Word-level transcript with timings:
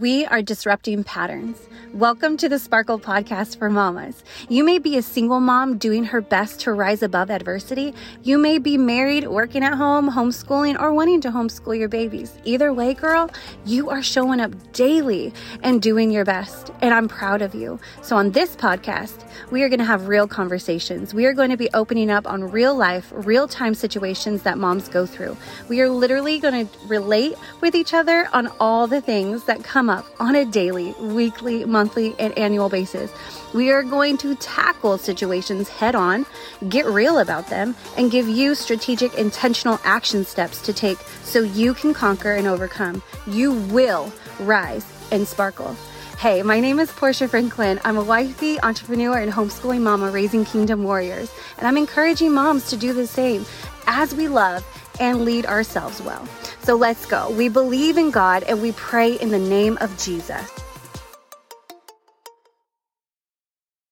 We 0.00 0.26
are 0.26 0.42
disrupting 0.42 1.02
patterns. 1.02 1.58
Welcome 1.92 2.36
to 2.36 2.48
the 2.48 2.60
Sparkle 2.60 3.00
Podcast 3.00 3.58
for 3.58 3.68
Mamas. 3.68 4.22
You 4.48 4.62
may 4.62 4.78
be 4.78 4.96
a 4.96 5.02
single 5.02 5.40
mom 5.40 5.76
doing 5.76 6.04
her 6.04 6.20
best 6.20 6.60
to 6.60 6.72
rise 6.72 7.02
above 7.02 7.32
adversity. 7.32 7.92
You 8.22 8.38
may 8.38 8.58
be 8.58 8.78
married, 8.78 9.26
working 9.26 9.64
at 9.64 9.74
home, 9.74 10.08
homeschooling, 10.08 10.80
or 10.80 10.92
wanting 10.92 11.20
to 11.22 11.30
homeschool 11.30 11.76
your 11.76 11.88
babies. 11.88 12.38
Either 12.44 12.72
way, 12.72 12.94
girl, 12.94 13.28
you 13.64 13.90
are 13.90 14.00
showing 14.00 14.38
up 14.38 14.52
daily 14.72 15.32
and 15.64 15.82
doing 15.82 16.12
your 16.12 16.24
best. 16.24 16.70
And 16.80 16.94
I'm 16.94 17.08
proud 17.08 17.42
of 17.42 17.56
you. 17.56 17.80
So, 18.02 18.16
on 18.16 18.30
this 18.30 18.54
podcast, 18.54 19.28
we 19.50 19.64
are 19.64 19.68
going 19.68 19.80
to 19.80 19.84
have 19.84 20.06
real 20.06 20.28
conversations. 20.28 21.12
We 21.12 21.26
are 21.26 21.32
going 21.32 21.50
to 21.50 21.56
be 21.56 21.70
opening 21.74 22.10
up 22.10 22.24
on 22.24 22.44
real 22.44 22.76
life, 22.76 23.10
real 23.12 23.48
time 23.48 23.74
situations 23.74 24.42
that 24.42 24.58
moms 24.58 24.88
go 24.88 25.06
through. 25.06 25.36
We 25.68 25.80
are 25.80 25.88
literally 25.88 26.38
going 26.38 26.68
to 26.68 26.78
relate 26.86 27.34
with 27.60 27.74
each 27.74 27.94
other 27.94 28.28
on 28.32 28.48
all 28.60 28.86
the 28.86 29.00
things 29.00 29.42
that 29.44 29.64
come 29.64 29.87
come 29.88 29.98
up 29.98 30.06
on 30.20 30.36
a 30.36 30.44
daily, 30.44 30.92
weekly, 31.00 31.64
monthly, 31.64 32.14
and 32.18 32.36
annual 32.36 32.68
basis. 32.68 33.10
We 33.54 33.70
are 33.70 33.82
going 33.82 34.18
to 34.18 34.34
tackle 34.34 34.98
situations 34.98 35.68
head 35.68 35.94
on, 35.94 36.26
get 36.68 36.84
real 36.84 37.20
about 37.20 37.48
them, 37.48 37.74
and 37.96 38.10
give 38.10 38.28
you 38.28 38.54
strategic, 38.54 39.14
intentional 39.14 39.80
action 39.84 40.24
steps 40.26 40.60
to 40.62 40.74
take 40.74 40.98
so 41.22 41.40
you 41.40 41.72
can 41.72 41.94
conquer 41.94 42.34
and 42.34 42.46
overcome. 42.46 43.02
You 43.26 43.52
will 43.52 44.12
rise 44.40 44.84
and 45.10 45.26
sparkle. 45.26 45.74
Hey, 46.18 46.42
my 46.42 46.60
name 46.60 46.80
is 46.80 46.92
Portia 46.92 47.28
Franklin. 47.28 47.80
I'm 47.84 47.96
a 47.96 48.04
wifey, 48.04 48.60
entrepreneur, 48.60 49.18
and 49.18 49.32
homeschooling 49.32 49.80
mama 49.80 50.10
raising 50.10 50.44
kingdom 50.44 50.84
warriors. 50.84 51.32
And 51.56 51.66
I'm 51.66 51.78
encouraging 51.78 52.32
moms 52.32 52.68
to 52.70 52.76
do 52.76 52.92
the 52.92 53.06
same 53.06 53.46
as 53.86 54.14
we 54.14 54.28
love 54.28 54.66
and 55.00 55.24
lead 55.24 55.46
ourselves 55.46 56.02
well. 56.02 56.28
So 56.68 56.76
let's 56.76 57.06
go. 57.06 57.30
We 57.30 57.48
believe 57.48 57.96
in 57.96 58.10
God 58.10 58.42
and 58.42 58.60
we 58.60 58.72
pray 58.72 59.14
in 59.14 59.30
the 59.30 59.38
name 59.38 59.78
of 59.80 59.88
Jesus. 59.98 60.46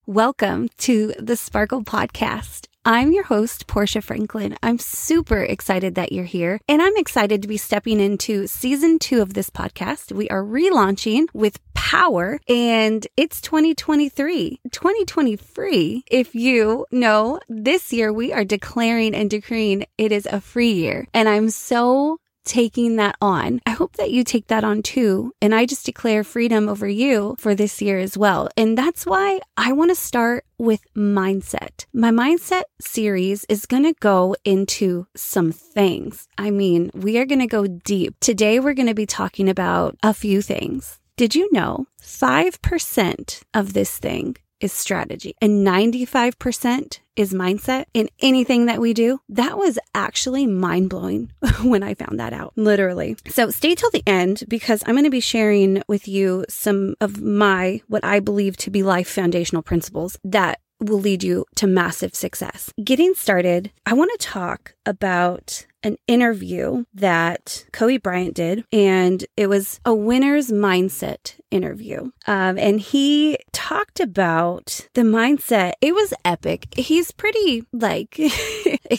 Welcome 0.04 0.68
to 0.80 1.14
the 1.18 1.36
Sparkle 1.36 1.84
Podcast. 1.84 2.66
I'm 2.84 3.12
your 3.12 3.24
host, 3.24 3.66
Portia 3.66 4.02
Franklin. 4.02 4.58
I'm 4.62 4.78
super 4.78 5.42
excited 5.42 5.94
that 5.94 6.12
you're 6.12 6.26
here, 6.26 6.60
and 6.68 6.82
I'm 6.82 6.96
excited 6.98 7.40
to 7.40 7.48
be 7.48 7.56
stepping 7.56 7.98
into 7.98 8.46
season 8.46 8.98
two 8.98 9.22
of 9.22 9.32
this 9.32 9.48
podcast. 9.48 10.12
We 10.12 10.28
are 10.28 10.44
relaunching 10.44 11.28
with 11.32 11.58
power, 11.72 12.38
and 12.46 13.06
it's 13.16 13.40
2023. 13.40 14.60
2023, 14.70 16.04
if 16.10 16.34
you 16.34 16.84
know, 16.92 17.40
this 17.48 17.90
year 17.92 18.12
we 18.12 18.34
are 18.34 18.44
declaring 18.44 19.14
and 19.14 19.30
decreeing 19.30 19.86
it 19.96 20.12
is 20.12 20.26
a 20.26 20.42
free 20.42 20.72
year. 20.72 21.08
And 21.14 21.26
I'm 21.26 21.48
so 21.48 22.18
taking 22.46 22.96
that 22.96 23.16
on. 23.20 23.60
I 23.66 23.70
hope 23.70 23.96
that 23.96 24.10
you 24.10 24.24
take 24.24 24.46
that 24.46 24.64
on 24.64 24.82
too. 24.82 25.34
And 25.42 25.54
I 25.54 25.66
just 25.66 25.84
declare 25.84 26.24
freedom 26.24 26.68
over 26.68 26.88
you 26.88 27.36
for 27.38 27.54
this 27.54 27.82
year 27.82 27.98
as 27.98 28.16
well. 28.16 28.48
And 28.56 28.78
that's 28.78 29.04
why 29.04 29.40
I 29.56 29.72
want 29.72 29.90
to 29.90 29.94
start 29.94 30.46
with 30.56 30.80
mindset. 30.94 31.84
My 31.92 32.10
mindset 32.10 32.62
series 32.80 33.44
is 33.50 33.66
going 33.66 33.82
to 33.82 33.92
go 34.00 34.34
into 34.44 35.06
some 35.14 35.52
things. 35.52 36.28
I 36.38 36.50
mean, 36.50 36.90
we 36.94 37.18
are 37.18 37.26
going 37.26 37.40
to 37.40 37.46
go 37.46 37.66
deep. 37.66 38.16
Today, 38.20 38.60
we're 38.60 38.72
going 38.72 38.88
to 38.88 38.94
be 38.94 39.06
talking 39.06 39.48
about 39.48 39.96
a 40.02 40.14
few 40.14 40.40
things. 40.40 40.98
Did 41.16 41.34
you 41.34 41.50
know 41.52 41.86
5% 42.00 43.42
of 43.54 43.72
this 43.72 43.98
thing 43.98 44.36
is 44.60 44.72
strategy 44.72 45.34
and 45.40 45.66
95% 45.66 47.00
is 47.16 47.32
mindset 47.32 47.86
in 47.94 48.08
anything 48.20 48.66
that 48.66 48.80
we 48.80 48.92
do. 48.92 49.20
That 49.28 49.56
was 49.56 49.78
actually 49.94 50.46
mind 50.46 50.90
blowing 50.90 51.32
when 51.62 51.82
I 51.82 51.94
found 51.94 52.20
that 52.20 52.32
out, 52.32 52.52
literally. 52.56 53.16
So 53.28 53.50
stay 53.50 53.74
till 53.74 53.90
the 53.90 54.02
end 54.06 54.44
because 54.48 54.82
I'm 54.86 54.94
going 54.94 55.04
to 55.04 55.10
be 55.10 55.20
sharing 55.20 55.82
with 55.88 56.06
you 56.06 56.44
some 56.48 56.94
of 57.00 57.22
my, 57.22 57.80
what 57.88 58.04
I 58.04 58.20
believe 58.20 58.56
to 58.58 58.70
be 58.70 58.82
life 58.82 59.08
foundational 59.08 59.62
principles 59.62 60.18
that 60.24 60.60
will 60.80 61.00
lead 61.00 61.22
you 61.22 61.46
to 61.56 61.66
massive 61.66 62.14
success. 62.14 62.72
Getting 62.82 63.14
started, 63.14 63.72
I 63.86 63.94
want 63.94 64.10
to 64.12 64.26
talk 64.26 64.74
about 64.84 65.66
an 65.86 65.96
interview 66.08 66.84
that 66.94 67.64
Kobe 67.72 67.98
Bryant 67.98 68.34
did, 68.34 68.64
and 68.72 69.24
it 69.36 69.48
was 69.48 69.80
a 69.84 69.94
winner's 69.94 70.50
mindset 70.50 71.38
interview. 71.52 72.10
Um, 72.26 72.58
and 72.58 72.80
he 72.80 73.38
talked 73.52 74.00
about 74.00 74.88
the 74.94 75.02
mindset. 75.02 75.74
It 75.80 75.94
was 75.94 76.12
epic. 76.24 76.66
He's 76.76 77.12
pretty 77.12 77.62
like 77.72 78.18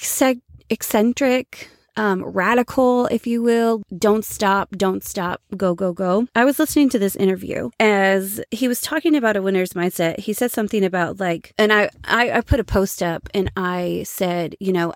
eccentric, 0.70 1.70
um, 1.98 2.24
radical, 2.24 3.08
if 3.08 3.28
you 3.28 3.42
will. 3.42 3.84
Don't 3.98 4.24
stop, 4.24 4.70
don't 4.78 5.04
stop, 5.04 5.42
go, 5.58 5.76
go, 5.76 5.92
go. 5.92 6.28
I 6.36 6.46
was 6.46 6.58
listening 6.58 6.88
to 6.90 7.00
this 7.00 7.18
interview 7.18 7.70
as 7.82 8.40
he 8.52 8.70
was 8.70 8.80
talking 8.80 9.14
about 9.14 9.36
a 9.36 9.42
winner's 9.42 9.74
mindset. 9.74 10.20
He 10.20 10.32
said 10.32 10.52
something 10.52 10.86
about 10.86 11.20
like, 11.20 11.54
and 11.58 11.74
I, 11.74 11.90
I, 12.06 12.32
I 12.32 12.42
put 12.42 12.62
a 12.62 12.64
post 12.64 13.04
up 13.04 13.28
and 13.34 13.52
I 13.58 14.04
said, 14.06 14.56
you 14.62 14.72
know, 14.72 14.94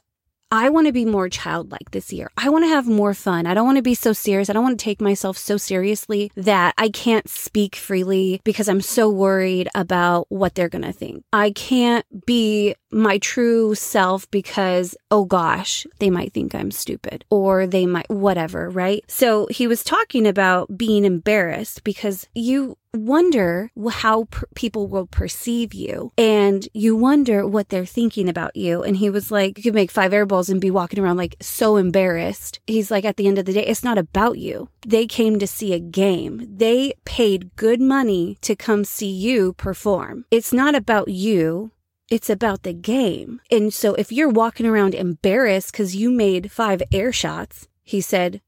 I 0.51 0.69
want 0.69 0.87
to 0.87 0.93
be 0.93 1.05
more 1.05 1.29
childlike 1.29 1.91
this 1.91 2.11
year. 2.11 2.29
I 2.35 2.49
want 2.49 2.65
to 2.65 2.69
have 2.69 2.85
more 2.85 3.13
fun. 3.13 3.45
I 3.45 3.53
don't 3.53 3.65
want 3.65 3.77
to 3.77 3.81
be 3.81 3.95
so 3.95 4.11
serious. 4.11 4.49
I 4.49 4.53
don't 4.53 4.63
want 4.63 4.77
to 4.77 4.83
take 4.83 4.99
myself 4.99 5.37
so 5.37 5.55
seriously 5.55 6.29
that 6.35 6.73
I 6.77 6.89
can't 6.89 7.29
speak 7.29 7.77
freely 7.77 8.41
because 8.43 8.67
I'm 8.67 8.81
so 8.81 9.09
worried 9.09 9.69
about 9.73 10.25
what 10.29 10.55
they're 10.55 10.67
going 10.67 10.83
to 10.83 10.91
think. 10.91 11.23
I 11.31 11.51
can't 11.51 12.05
be 12.25 12.75
my 12.91 13.17
true 13.19 13.75
self 13.75 14.29
because, 14.29 14.93
oh 15.09 15.23
gosh, 15.23 15.87
they 15.99 16.09
might 16.09 16.33
think 16.33 16.53
I'm 16.53 16.71
stupid 16.71 17.23
or 17.29 17.65
they 17.65 17.85
might, 17.85 18.09
whatever, 18.09 18.69
right? 18.69 19.05
So 19.07 19.47
he 19.49 19.67
was 19.67 19.85
talking 19.85 20.27
about 20.27 20.77
being 20.77 21.05
embarrassed 21.05 21.85
because 21.85 22.27
you 22.35 22.77
wonder 22.93 23.71
how 23.89 24.25
per- 24.25 24.47
people 24.55 24.87
will 24.87 25.07
perceive 25.07 25.73
you 25.73 26.11
and 26.17 26.67
you 26.73 26.95
wonder 26.95 27.47
what 27.47 27.69
they're 27.69 27.85
thinking 27.85 28.27
about 28.27 28.55
you. 28.55 28.83
And 28.83 28.97
he 28.97 29.09
was 29.09 29.31
like, 29.31 29.57
you 29.57 29.63
could 29.63 29.75
make 29.75 29.91
five 29.91 30.13
air 30.13 30.25
balls 30.25 30.49
and 30.49 30.59
be 30.59 30.71
walking 30.71 30.99
around 30.99 31.17
like 31.17 31.35
so 31.41 31.77
embarrassed. 31.77 32.59
He's 32.67 32.91
like, 32.91 33.05
at 33.05 33.17
the 33.17 33.27
end 33.27 33.37
of 33.37 33.45
the 33.45 33.53
day, 33.53 33.65
it's 33.65 33.83
not 33.83 33.97
about 33.97 34.37
you. 34.37 34.69
They 34.85 35.07
came 35.07 35.39
to 35.39 35.47
see 35.47 35.73
a 35.73 35.79
game. 35.79 36.45
They 36.49 36.93
paid 37.05 37.55
good 37.55 37.79
money 37.79 38.37
to 38.41 38.55
come 38.55 38.83
see 38.83 39.11
you 39.11 39.53
perform. 39.53 40.25
It's 40.31 40.51
not 40.51 40.75
about 40.75 41.07
you. 41.07 41.71
It's 42.09 42.29
about 42.29 42.63
the 42.63 42.73
game. 42.73 43.39
And 43.49 43.73
so 43.73 43.93
if 43.93 44.11
you're 44.11 44.27
walking 44.27 44.65
around 44.65 44.93
embarrassed 44.93 45.71
because 45.71 45.95
you 45.95 46.11
made 46.11 46.51
five 46.51 46.83
air 46.91 47.13
shots, 47.13 47.69
he 47.83 48.01
said, 48.01 48.41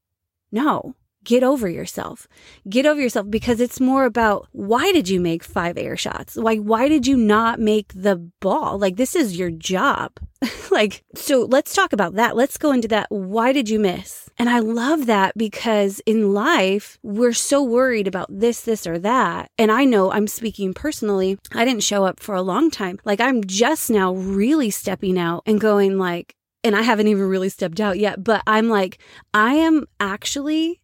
no, 0.51 0.95
get 1.23 1.43
over 1.43 1.69
yourself. 1.69 2.27
Get 2.69 2.85
over 2.85 2.99
yourself 2.99 3.29
because 3.29 3.59
it's 3.59 3.79
more 3.79 4.05
about 4.05 4.47
why 4.51 4.91
did 4.91 5.09
you 5.09 5.19
make 5.19 5.43
five 5.43 5.77
air 5.77 5.97
shots? 5.97 6.35
Like, 6.35 6.59
why 6.59 6.87
did 6.87 7.07
you 7.07 7.17
not 7.17 7.59
make 7.59 7.91
the 7.93 8.15
ball? 8.39 8.77
Like, 8.77 8.97
this 8.97 9.15
is 9.15 9.37
your 9.37 9.51
job. 9.51 10.11
like, 10.71 11.03
so 11.15 11.47
let's 11.49 11.73
talk 11.73 11.93
about 11.93 12.15
that. 12.15 12.35
Let's 12.35 12.57
go 12.57 12.71
into 12.71 12.87
that. 12.89 13.07
Why 13.09 13.53
did 13.53 13.69
you 13.69 13.79
miss? 13.79 14.29
And 14.37 14.49
I 14.49 14.59
love 14.59 15.05
that 15.05 15.37
because 15.37 16.01
in 16.05 16.33
life, 16.33 16.97
we're 17.03 17.33
so 17.33 17.63
worried 17.63 18.07
about 18.07 18.27
this, 18.29 18.61
this, 18.61 18.87
or 18.87 18.97
that. 18.99 19.51
And 19.57 19.71
I 19.71 19.85
know 19.85 20.11
I'm 20.11 20.27
speaking 20.27 20.73
personally. 20.73 21.37
I 21.53 21.65
didn't 21.65 21.83
show 21.83 22.05
up 22.05 22.19
for 22.19 22.35
a 22.35 22.41
long 22.41 22.71
time. 22.71 22.99
Like, 23.05 23.21
I'm 23.21 23.43
just 23.43 23.89
now 23.89 24.13
really 24.13 24.69
stepping 24.69 25.17
out 25.17 25.43
and 25.45 25.61
going, 25.61 25.97
like, 25.97 26.35
and 26.63 26.75
I 26.75 26.81
haven't 26.81 27.07
even 27.07 27.27
really 27.27 27.49
stepped 27.49 27.79
out 27.79 27.99
yet, 27.99 28.23
but 28.23 28.41
I'm 28.47 28.69
like, 28.69 28.99
I 29.33 29.55
am 29.55 29.85
actually 29.99 30.81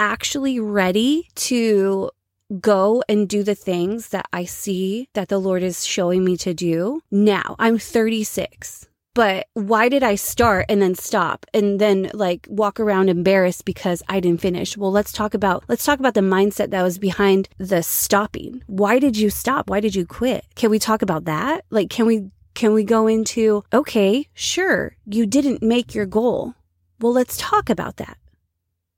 actually 0.00 0.58
ready 0.58 1.28
to 1.34 2.10
go 2.58 3.04
and 3.08 3.28
do 3.28 3.44
the 3.44 3.54
things 3.54 4.08
that 4.08 4.26
I 4.32 4.46
see 4.46 5.08
that 5.12 5.28
the 5.28 5.38
Lord 5.38 5.62
is 5.62 5.86
showing 5.86 6.24
me 6.24 6.36
to 6.38 6.54
do. 6.54 7.02
Now, 7.10 7.54
I'm 7.58 7.78
36. 7.78 8.88
But 9.12 9.48
why 9.54 9.88
did 9.88 10.02
I 10.02 10.14
start 10.14 10.66
and 10.68 10.80
then 10.80 10.94
stop 10.94 11.44
and 11.52 11.80
then 11.80 12.10
like 12.14 12.46
walk 12.48 12.80
around 12.80 13.10
embarrassed 13.10 13.64
because 13.64 14.02
I 14.08 14.20
didn't 14.20 14.40
finish? 14.40 14.76
Well, 14.76 14.92
let's 14.92 15.12
talk 15.12 15.34
about 15.34 15.64
let's 15.68 15.84
talk 15.84 15.98
about 15.98 16.14
the 16.14 16.20
mindset 16.20 16.70
that 16.70 16.82
was 16.82 16.96
behind 16.96 17.48
the 17.58 17.82
stopping. 17.82 18.62
Why 18.68 19.00
did 19.00 19.18
you 19.18 19.28
stop? 19.28 19.68
Why 19.68 19.80
did 19.80 19.96
you 19.96 20.06
quit? 20.06 20.44
Can 20.54 20.70
we 20.70 20.78
talk 20.78 21.02
about 21.02 21.24
that? 21.24 21.64
Like 21.70 21.90
can 21.90 22.06
we 22.06 22.30
can 22.54 22.72
we 22.72 22.84
go 22.84 23.08
into 23.08 23.64
okay, 23.72 24.28
sure, 24.32 24.96
you 25.04 25.26
didn't 25.26 25.60
make 25.60 25.92
your 25.92 26.06
goal. 26.06 26.54
Well, 27.00 27.12
let's 27.12 27.36
talk 27.36 27.68
about 27.68 27.96
that 27.96 28.16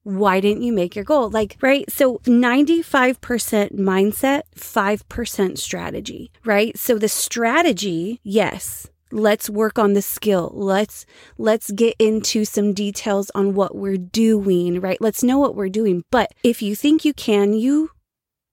why 0.04 0.40
didn't 0.40 0.62
you 0.62 0.72
make 0.72 0.96
your 0.96 1.04
goal? 1.04 1.30
Like, 1.30 1.56
right? 1.60 1.90
So 1.90 2.18
95% 2.18 3.72
mindset, 3.74 4.42
5% 4.56 5.58
strategy, 5.58 6.32
right? 6.44 6.76
So 6.76 6.98
the 6.98 7.08
strategy, 7.08 8.20
yes, 8.24 8.88
let's 9.12 9.48
work 9.48 9.78
on 9.78 9.92
the 9.92 10.02
skill. 10.02 10.50
Let's, 10.54 11.06
let's 11.38 11.70
get 11.70 11.94
into 11.98 12.44
some 12.44 12.72
details 12.72 13.30
on 13.34 13.54
what 13.54 13.76
we're 13.76 13.96
doing, 13.96 14.80
right? 14.80 15.00
Let's 15.00 15.22
know 15.22 15.38
what 15.38 15.54
we're 15.54 15.68
doing. 15.68 16.04
But 16.10 16.32
if 16.42 16.62
you 16.62 16.74
think 16.74 17.04
you 17.04 17.14
can, 17.14 17.52
you 17.52 17.90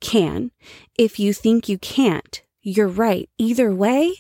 can. 0.01 0.51
If 0.98 1.19
you 1.19 1.34
think 1.34 1.68
you 1.68 1.80
can't, 1.80 2.44
you're 2.62 2.88
right. 2.88 3.28
Either 3.38 3.74
way, 3.74 4.13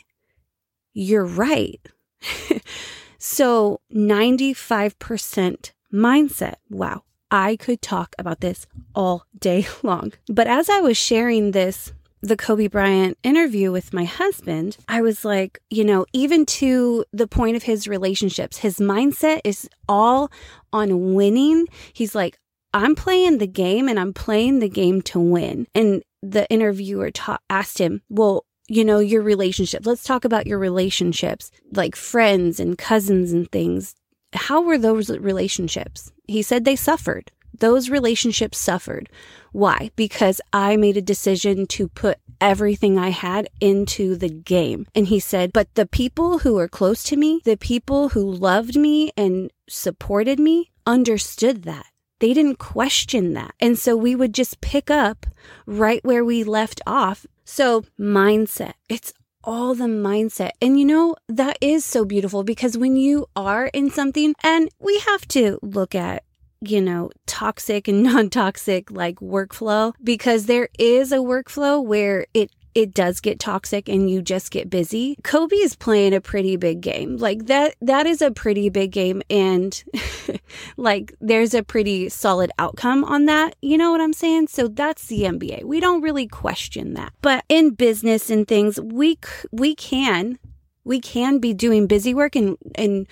you're 0.93 1.25
right. 1.25 1.79
so 3.19 3.81
95% 3.93 5.71
mindset. 5.93 6.55
Wow 6.69 7.03
I 7.31 7.55
could 7.55 7.81
talk 7.81 8.15
about 8.17 8.41
this 8.41 8.65
all 8.95 9.25
day 9.37 9.67
long. 9.83 10.13
But 10.27 10.47
as 10.47 10.69
I 10.69 10.79
was 10.79 10.97
sharing 10.97 11.51
this 11.51 11.93
the 12.21 12.35
Kobe 12.35 12.67
Bryant 12.67 13.17
interview 13.23 13.71
with 13.71 13.93
my 13.93 14.03
husband, 14.03 14.77
I 14.87 15.01
was 15.01 15.23
like, 15.23 15.59
you 15.69 15.85
know, 15.85 16.05
even 16.13 16.45
to 16.47 17.05
the 17.13 17.27
point 17.27 17.55
of 17.55 17.63
his 17.63 17.87
relationships, 17.87 18.57
his 18.57 18.77
mindset 18.77 19.41
is 19.45 19.69
all 19.87 20.29
on 20.73 21.13
winning. 21.13 21.67
He's 21.93 22.15
like, 22.15 22.37
I'm 22.73 22.95
playing 22.95 23.37
the 23.37 23.47
game 23.47 23.87
and 23.87 23.99
I'm 23.99 24.13
playing 24.13 24.59
the 24.59 24.69
game 24.69 25.01
to 25.03 25.19
win. 25.19 25.67
And 25.73 26.03
the 26.21 26.47
interviewer 26.49 27.11
ta- 27.11 27.39
asked 27.49 27.77
him, 27.77 28.01
well, 28.09 28.45
you 28.67 28.85
know, 28.85 28.99
your 28.99 29.23
relationship. 29.23 29.85
Let's 29.85 30.03
talk 30.03 30.25
about 30.25 30.45
your 30.45 30.59
relationships, 30.59 31.49
like 31.71 31.95
friends 31.95 32.59
and 32.59 32.77
cousins 32.77 33.31
and 33.31 33.51
things. 33.51 33.95
How 34.33 34.61
were 34.61 34.77
those 34.77 35.09
relationships? 35.09 36.11
He 36.27 36.41
said 36.41 36.65
they 36.65 36.75
suffered. 36.75 37.31
Those 37.57 37.89
relationships 37.89 38.57
suffered. 38.57 39.09
Why? 39.51 39.91
Because 39.95 40.39
I 40.53 40.77
made 40.77 40.97
a 40.97 41.01
decision 41.01 41.65
to 41.67 41.87
put 41.87 42.19
everything 42.39 42.97
I 42.97 43.09
had 43.09 43.49
into 43.59 44.15
the 44.15 44.29
game. 44.29 44.87
And 44.95 45.07
he 45.07 45.19
said, 45.19 45.51
but 45.51 45.73
the 45.75 45.85
people 45.85 46.39
who 46.39 46.53
were 46.53 46.67
close 46.67 47.03
to 47.03 47.17
me, 47.17 47.41
the 47.43 47.57
people 47.57 48.09
who 48.09 48.23
loved 48.23 48.77
me 48.77 49.11
and 49.17 49.51
supported 49.67 50.39
me, 50.39 50.71
understood 50.85 51.63
that. 51.63 51.87
They 52.19 52.33
didn't 52.33 52.59
question 52.59 53.33
that. 53.33 53.55
And 53.59 53.77
so 53.77 53.95
we 53.95 54.15
would 54.15 54.33
just 54.33 54.61
pick 54.61 54.91
up 54.91 55.25
right 55.65 56.03
where 56.03 56.23
we 56.23 56.43
left 56.43 56.81
off. 56.85 57.25
So, 57.45 57.85
mindset. 57.99 58.73
It's 58.89 59.13
all 59.49 59.73
the 59.73 59.85
mindset. 59.85 60.51
And 60.61 60.79
you 60.79 60.85
know, 60.85 61.15
that 61.27 61.57
is 61.59 61.83
so 61.83 62.05
beautiful 62.05 62.43
because 62.43 62.77
when 62.77 62.95
you 62.95 63.25
are 63.35 63.65
in 63.73 63.89
something, 63.89 64.35
and 64.43 64.69
we 64.79 64.99
have 64.99 65.27
to 65.29 65.57
look 65.63 65.95
at 65.95 66.23
you 66.61 66.81
know, 66.81 67.09
toxic 67.25 67.87
and 67.87 68.03
non 68.09 68.29
toxic 68.29 68.91
like 68.91 69.15
workflow 69.15 69.93
because 70.03 70.45
there 70.45 70.67
is 70.77 71.11
a 71.11 71.17
workflow 71.17 71.83
where 71.83 72.25
it 72.33 72.51
it 72.75 72.93
does 72.93 73.19
get 73.19 73.39
toxic 73.39 73.89
and 73.89 74.09
you 74.09 74.21
just 74.21 74.51
get 74.51 74.69
busy. 74.69 75.17
Kobe 75.23 75.55
is 75.55 75.75
playing 75.75 76.13
a 76.13 76.21
pretty 76.21 76.55
big 76.55 76.81
game. 76.81 77.17
Like 77.17 77.47
that 77.47 77.75
that 77.81 78.05
is 78.05 78.21
a 78.21 78.31
pretty 78.31 78.69
big 78.69 78.91
game 78.91 79.21
and 79.29 79.83
like 80.77 81.13
there's 81.19 81.53
a 81.53 81.63
pretty 81.63 82.09
solid 82.09 82.51
outcome 82.59 83.03
on 83.03 83.25
that. 83.25 83.55
You 83.61 83.77
know 83.77 83.91
what 83.91 84.01
I'm 84.01 84.13
saying? 84.13 84.47
So 84.47 84.67
that's 84.67 85.07
the 85.07 85.21
NBA. 85.21 85.63
We 85.63 85.79
don't 85.79 86.01
really 86.01 86.27
question 86.27 86.93
that. 86.93 87.13
But 87.21 87.43
in 87.49 87.71
business 87.71 88.29
and 88.29 88.47
things, 88.47 88.79
we 88.79 89.17
we 89.51 89.75
can 89.75 90.39
we 90.83 90.99
can 90.99 91.39
be 91.39 91.53
doing 91.53 91.87
busy 91.87 92.13
work 92.13 92.35
and 92.35 92.57
and 92.75 93.07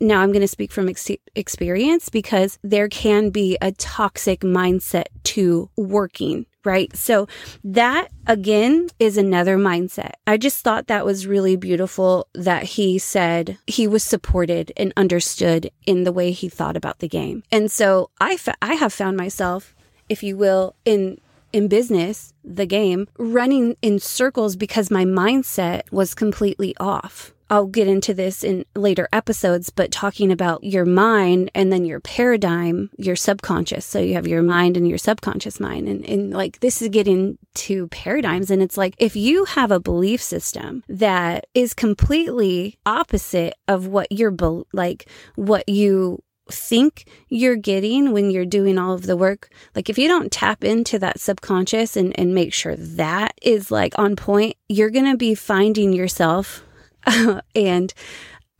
now 0.00 0.20
I'm 0.20 0.32
going 0.32 0.42
to 0.42 0.48
speak 0.48 0.72
from 0.72 0.88
ex- 0.88 1.10
experience 1.34 2.08
because 2.08 2.58
there 2.62 2.88
can 2.88 3.30
be 3.30 3.56
a 3.60 3.72
toxic 3.72 4.40
mindset 4.40 5.06
to 5.24 5.70
working, 5.76 6.46
right? 6.64 6.94
So 6.96 7.28
that 7.62 8.08
again 8.26 8.88
is 8.98 9.16
another 9.16 9.56
mindset. 9.58 10.12
I 10.26 10.36
just 10.36 10.62
thought 10.62 10.86
that 10.86 11.04
was 11.04 11.26
really 11.26 11.56
beautiful 11.56 12.28
that 12.34 12.64
he 12.64 12.98
said 12.98 13.58
he 13.66 13.86
was 13.86 14.02
supported 14.02 14.72
and 14.76 14.92
understood 14.96 15.70
in 15.86 16.04
the 16.04 16.12
way 16.12 16.32
he 16.32 16.48
thought 16.48 16.76
about 16.76 16.98
the 16.98 17.08
game. 17.08 17.42
And 17.52 17.70
so 17.70 18.10
I, 18.20 18.36
fa- 18.36 18.56
I 18.62 18.74
have 18.74 18.92
found 18.92 19.16
myself, 19.16 19.74
if 20.08 20.22
you 20.22 20.36
will, 20.36 20.74
in 20.84 21.20
in 21.52 21.68
business, 21.68 22.34
the 22.44 22.66
game, 22.66 23.06
running 23.16 23.76
in 23.80 24.00
circles 24.00 24.56
because 24.56 24.90
my 24.90 25.04
mindset 25.04 25.82
was 25.92 26.12
completely 26.12 26.74
off. 26.80 27.32
I'll 27.54 27.66
get 27.66 27.86
into 27.86 28.12
this 28.12 28.42
in 28.42 28.64
later 28.74 29.08
episodes, 29.12 29.70
but 29.70 29.92
talking 29.92 30.32
about 30.32 30.64
your 30.64 30.84
mind 30.84 31.52
and 31.54 31.72
then 31.72 31.84
your 31.84 32.00
paradigm, 32.00 32.90
your 32.98 33.14
subconscious. 33.14 33.86
So 33.86 34.00
you 34.00 34.14
have 34.14 34.26
your 34.26 34.42
mind 34.42 34.76
and 34.76 34.88
your 34.88 34.98
subconscious 34.98 35.60
mind. 35.60 35.86
And, 35.86 36.04
and 36.04 36.32
like 36.32 36.58
this 36.58 36.82
is 36.82 36.88
getting 36.88 37.38
to 37.54 37.86
paradigms. 37.88 38.50
And 38.50 38.60
it's 38.60 38.76
like 38.76 38.96
if 38.98 39.14
you 39.14 39.44
have 39.44 39.70
a 39.70 39.78
belief 39.78 40.20
system 40.20 40.82
that 40.88 41.46
is 41.54 41.74
completely 41.74 42.76
opposite 42.84 43.54
of 43.68 43.86
what 43.86 44.10
you're 44.10 44.32
be- 44.32 44.64
like, 44.72 45.08
what 45.36 45.68
you 45.68 46.24
think 46.50 47.06
you're 47.28 47.54
getting 47.54 48.10
when 48.10 48.32
you're 48.32 48.44
doing 48.44 48.78
all 48.78 48.94
of 48.94 49.06
the 49.06 49.16
work. 49.16 49.48
Like 49.76 49.88
if 49.88 49.96
you 49.96 50.08
don't 50.08 50.32
tap 50.32 50.64
into 50.64 50.98
that 50.98 51.20
subconscious 51.20 51.96
and, 51.96 52.18
and 52.18 52.34
make 52.34 52.52
sure 52.52 52.74
that 52.74 53.38
is 53.42 53.70
like 53.70 53.96
on 53.96 54.16
point, 54.16 54.56
you're 54.68 54.90
going 54.90 55.08
to 55.08 55.16
be 55.16 55.36
finding 55.36 55.92
yourself 55.92 56.64
and 57.54 57.92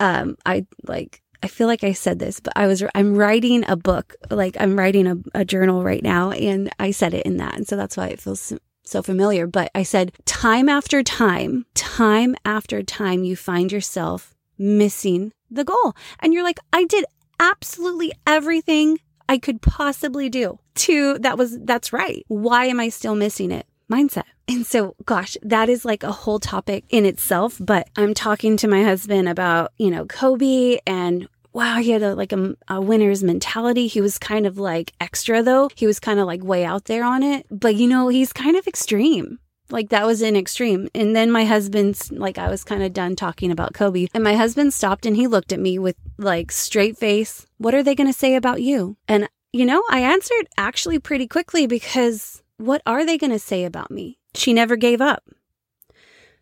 um, 0.01 0.37
I 0.45 0.67
like 0.87 1.23
I 1.43 1.47
feel 1.47 1.67
like 1.67 1.85
I 1.85 1.93
said 1.93 2.19
this, 2.19 2.41
but 2.41 2.55
I 2.57 2.67
was 2.67 2.83
I'm 2.95 3.17
writing 3.17 3.69
a 3.69 3.77
book, 3.77 4.15
like 4.31 4.57
I'm 4.59 4.79
writing 4.79 5.07
a, 5.07 5.17
a 5.35 5.45
journal 5.45 5.85
right 5.85 6.03
now, 6.03 6.31
and 6.31 6.71
I 6.79 6.91
said 6.91 7.13
it 7.13 7.27
in 7.27 7.37
that, 7.37 7.55
and 7.55 7.69
so 7.69 7.77
that's 7.77 7.97
why 7.97 8.09
it 8.09 8.21
feels 8.21 8.55
so 8.83 9.03
familiar. 9.03 9.47
But 9.47 9.71
I 9.75 9.83
said 9.83 10.13
time 10.25 10.71
after 10.71 11.03
time, 11.03 11.67
time 11.75 12.35
after 12.47 12.83
time, 12.83 13.25
you 13.25 13.37
find 13.37 13.71
yourself 13.71 14.35
missing 14.57 15.33
the 15.51 15.65
goal, 15.65 15.95
and 16.21 16.33
you're 16.33 16.43
like, 16.43 16.61
I 16.73 16.85
did 16.85 17.05
absolutely 17.39 18.13
everything 18.27 19.01
I 19.29 19.37
could 19.39 19.61
possibly 19.61 20.31
do 20.31 20.59
to 20.77 21.19
that 21.19 21.37
was 21.37 21.59
that's 21.61 21.93
right. 21.93 22.25
Why 22.29 22.67
am 22.67 22.81
I 22.81 22.89
still 22.89 23.15
missing 23.15 23.51
it? 23.51 23.67
Mindset. 23.91 24.25
And 24.49 24.67
so, 24.67 24.95
gosh, 25.05 25.37
that 25.43 25.69
is 25.69 25.85
like 25.85 26.03
a 26.03 26.13
whole 26.13 26.39
topic 26.39 26.85
in 26.91 27.07
itself. 27.07 27.57
But 27.61 27.89
I'm 27.97 28.15
talking 28.15 28.57
to 28.59 28.69
my 28.69 28.83
husband 28.83 29.29
about, 29.29 29.73
you 29.79 29.91
know, 29.91 30.05
Kobe 30.07 30.79
and 30.87 31.29
wow, 31.53 31.79
he 31.79 31.93
had 31.93 32.03
a, 32.03 32.15
like 32.15 32.33
a, 32.33 32.57
a, 32.69 32.81
winner's 32.81 33.23
mentality. 33.23 33.87
He 33.87 34.01
was 34.01 34.19
kind 34.19 34.45
of 34.45 34.59
like 34.59 34.93
extra 35.01 35.43
though. 35.43 35.71
He 35.77 35.87
was 35.87 36.01
kind 36.01 36.19
of 36.19 36.27
like 36.27 36.43
way 36.43 36.65
out 36.65 36.87
there 36.87 37.05
on 37.05 37.23
it. 37.23 37.47
But 37.51 37.77
you 37.77 37.87
know, 37.87 38.09
he's 38.09 38.33
kind 38.33 38.57
of 38.57 38.67
extreme. 38.67 39.39
Like 39.71 39.89
that 39.91 40.05
was 40.05 40.21
an 40.21 40.37
extreme. 40.37 40.89
And 40.95 41.17
then 41.17 41.31
my 41.31 41.45
husband's 41.45 42.13
like, 42.13 42.39
I 42.39 42.51
was 42.51 42.65
kind 42.65 42.83
of 42.83 42.93
done 42.93 43.17
talking 43.17 43.51
about 43.51 43.73
Kobe. 43.73 44.09
And 44.13 44.23
my 44.23 44.35
husband 44.35 44.75
stopped 44.75 45.07
and 45.07 45.17
he 45.17 45.27
looked 45.27 45.53
at 45.53 45.61
me 45.61 45.79
with 45.79 45.97
like 46.19 46.53
straight 46.53 46.99
face. 46.99 47.47
What 47.59 47.75
are 47.75 47.83
they 47.83 47.95
going 47.95 48.13
to 48.13 48.19
say 48.19 48.35
about 48.35 48.61
you? 48.61 48.97
And, 49.09 49.29
you 49.53 49.65
know, 49.65 49.83
I 49.91 50.01
answered 50.01 50.49
actually 50.59 50.99
pretty 50.99 51.27
quickly 51.27 51.67
because 51.67 52.43
what 52.59 52.83
are 52.87 53.05
they 53.05 53.19
going 53.19 53.33
to 53.33 53.39
say 53.39 53.65
about 53.65 53.91
me? 53.91 54.19
She 54.35 54.53
never 54.53 54.77
gave 54.77 55.01
up. 55.01 55.25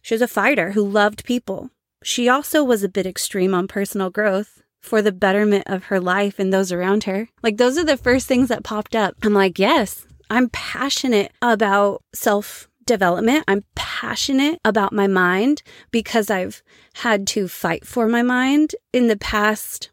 She 0.00 0.14
was 0.14 0.22
a 0.22 0.28
fighter 0.28 0.72
who 0.72 0.86
loved 0.86 1.24
people. 1.24 1.70
She 2.02 2.28
also 2.28 2.64
was 2.64 2.82
a 2.82 2.88
bit 2.88 3.06
extreme 3.06 3.54
on 3.54 3.68
personal 3.68 4.10
growth 4.10 4.62
for 4.80 5.00
the 5.00 5.12
betterment 5.12 5.64
of 5.66 5.84
her 5.84 6.00
life 6.00 6.38
and 6.38 6.52
those 6.52 6.72
around 6.72 7.04
her. 7.04 7.28
Like, 7.42 7.56
those 7.56 7.78
are 7.78 7.84
the 7.84 7.96
first 7.96 8.26
things 8.26 8.48
that 8.48 8.64
popped 8.64 8.96
up. 8.96 9.14
I'm 9.22 9.32
like, 9.32 9.58
yes, 9.58 10.06
I'm 10.28 10.48
passionate 10.50 11.32
about 11.40 12.02
self 12.12 12.68
development. 12.84 13.44
I'm 13.46 13.64
passionate 13.76 14.60
about 14.64 14.92
my 14.92 15.06
mind 15.06 15.62
because 15.92 16.30
I've 16.30 16.62
had 16.94 17.26
to 17.28 17.46
fight 17.46 17.86
for 17.86 18.08
my 18.08 18.22
mind 18.22 18.74
in 18.92 19.06
the 19.06 19.16
past, 19.16 19.90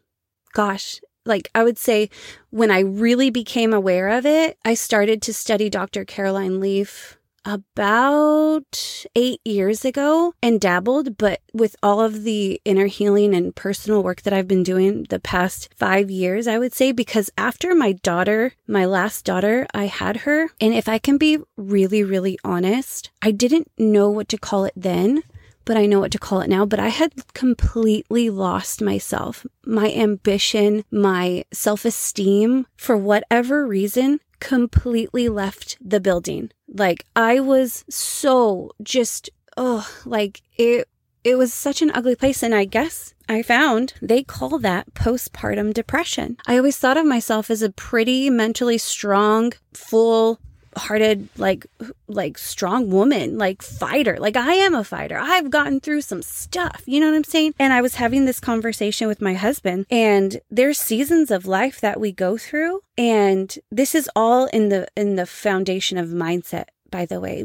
gosh, 0.52 1.00
like 1.30 1.48
I 1.54 1.64
would 1.64 1.78
say 1.78 2.10
when 2.50 2.70
I 2.70 2.80
really 2.80 3.30
became 3.30 3.72
aware 3.72 4.08
of 4.08 4.26
it, 4.26 4.58
I 4.62 4.74
started 4.74 5.22
to 5.22 5.32
study 5.32 5.70
Dr. 5.70 6.04
Caroline 6.04 6.60
Leaf 6.60 7.16
about 7.44 9.06
eight 9.16 9.40
years 9.44 9.84
ago 9.84 10.34
and 10.42 10.60
dabbled, 10.60 11.16
but 11.16 11.40
with 11.54 11.74
all 11.82 12.00
of 12.00 12.24
the 12.24 12.60
inner 12.64 12.86
healing 12.86 13.34
and 13.34 13.54
personal 13.56 14.02
work 14.02 14.22
that 14.22 14.32
I've 14.32 14.48
been 14.48 14.62
doing 14.62 15.04
the 15.08 15.20
past 15.20 15.70
five 15.74 16.10
years, 16.10 16.46
I 16.46 16.58
would 16.58 16.74
say, 16.74 16.92
because 16.92 17.30
after 17.38 17.74
my 17.74 17.92
daughter, 17.92 18.52
my 18.66 18.84
last 18.84 19.24
daughter, 19.24 19.66
I 19.72 19.86
had 19.86 20.18
her. 20.18 20.50
And 20.60 20.74
if 20.74 20.88
I 20.88 20.98
can 20.98 21.16
be 21.16 21.38
really, 21.56 22.02
really 22.02 22.38
honest, 22.44 23.10
I 23.22 23.30
didn't 23.30 23.70
know 23.78 24.10
what 24.10 24.28
to 24.28 24.38
call 24.38 24.64
it 24.64 24.74
then 24.76 25.22
but 25.64 25.76
I 25.76 25.86
know 25.86 26.00
what 26.00 26.12
to 26.12 26.18
call 26.18 26.40
it 26.40 26.48
now. 26.48 26.64
But 26.64 26.80
I 26.80 26.88
had 26.88 27.12
completely 27.34 28.30
lost 28.30 28.82
myself, 28.82 29.46
my 29.64 29.92
ambition, 29.92 30.84
my 30.90 31.44
self 31.52 31.84
esteem 31.84 32.66
for 32.76 32.96
whatever 32.96 33.66
reason 33.66 34.20
completely 34.40 35.28
left 35.28 35.76
the 35.80 36.00
building. 36.00 36.50
Like 36.68 37.06
I 37.14 37.40
was 37.40 37.84
so 37.88 38.70
just, 38.82 39.30
oh, 39.56 39.88
like 40.04 40.42
it, 40.56 40.88
it 41.22 41.36
was 41.36 41.52
such 41.52 41.82
an 41.82 41.90
ugly 41.92 42.16
place. 42.16 42.42
And 42.42 42.54
I 42.54 42.64
guess 42.64 43.14
I 43.28 43.42
found 43.42 43.94
they 44.02 44.22
call 44.22 44.58
that 44.58 44.94
postpartum 44.94 45.72
depression. 45.72 46.36
I 46.46 46.56
always 46.56 46.78
thought 46.78 46.96
of 46.96 47.06
myself 47.06 47.50
as 47.50 47.62
a 47.62 47.70
pretty 47.70 48.30
mentally 48.30 48.78
strong, 48.78 49.52
full, 49.72 50.40
hearted 50.80 51.28
like 51.36 51.66
like 52.08 52.38
strong 52.38 52.90
woman 52.90 53.38
like 53.38 53.62
fighter. 53.62 54.16
Like 54.18 54.36
i 54.36 54.54
am 54.54 54.74
a 54.74 54.84
fighter. 54.84 55.18
I've 55.18 55.50
gotten 55.50 55.80
through 55.80 56.02
some 56.02 56.22
stuff. 56.22 56.82
You 56.86 57.00
know 57.00 57.10
what 57.10 57.16
i'm 57.16 57.24
saying? 57.24 57.54
And 57.58 57.72
i 57.72 57.80
was 57.80 57.94
having 57.96 58.24
this 58.24 58.40
conversation 58.40 59.06
with 59.08 59.20
my 59.20 59.34
husband 59.34 59.86
and 59.90 60.40
there's 60.50 60.78
seasons 60.78 61.30
of 61.30 61.46
life 61.46 61.80
that 61.80 62.00
we 62.00 62.12
go 62.12 62.36
through 62.36 62.80
and 62.96 63.56
this 63.70 63.94
is 63.94 64.10
all 64.16 64.46
in 64.46 64.68
the 64.68 64.88
in 64.96 65.16
the 65.16 65.26
foundation 65.26 65.98
of 65.98 66.08
mindset 66.08 66.66
by 66.90 67.06
the 67.06 67.20
way. 67.20 67.44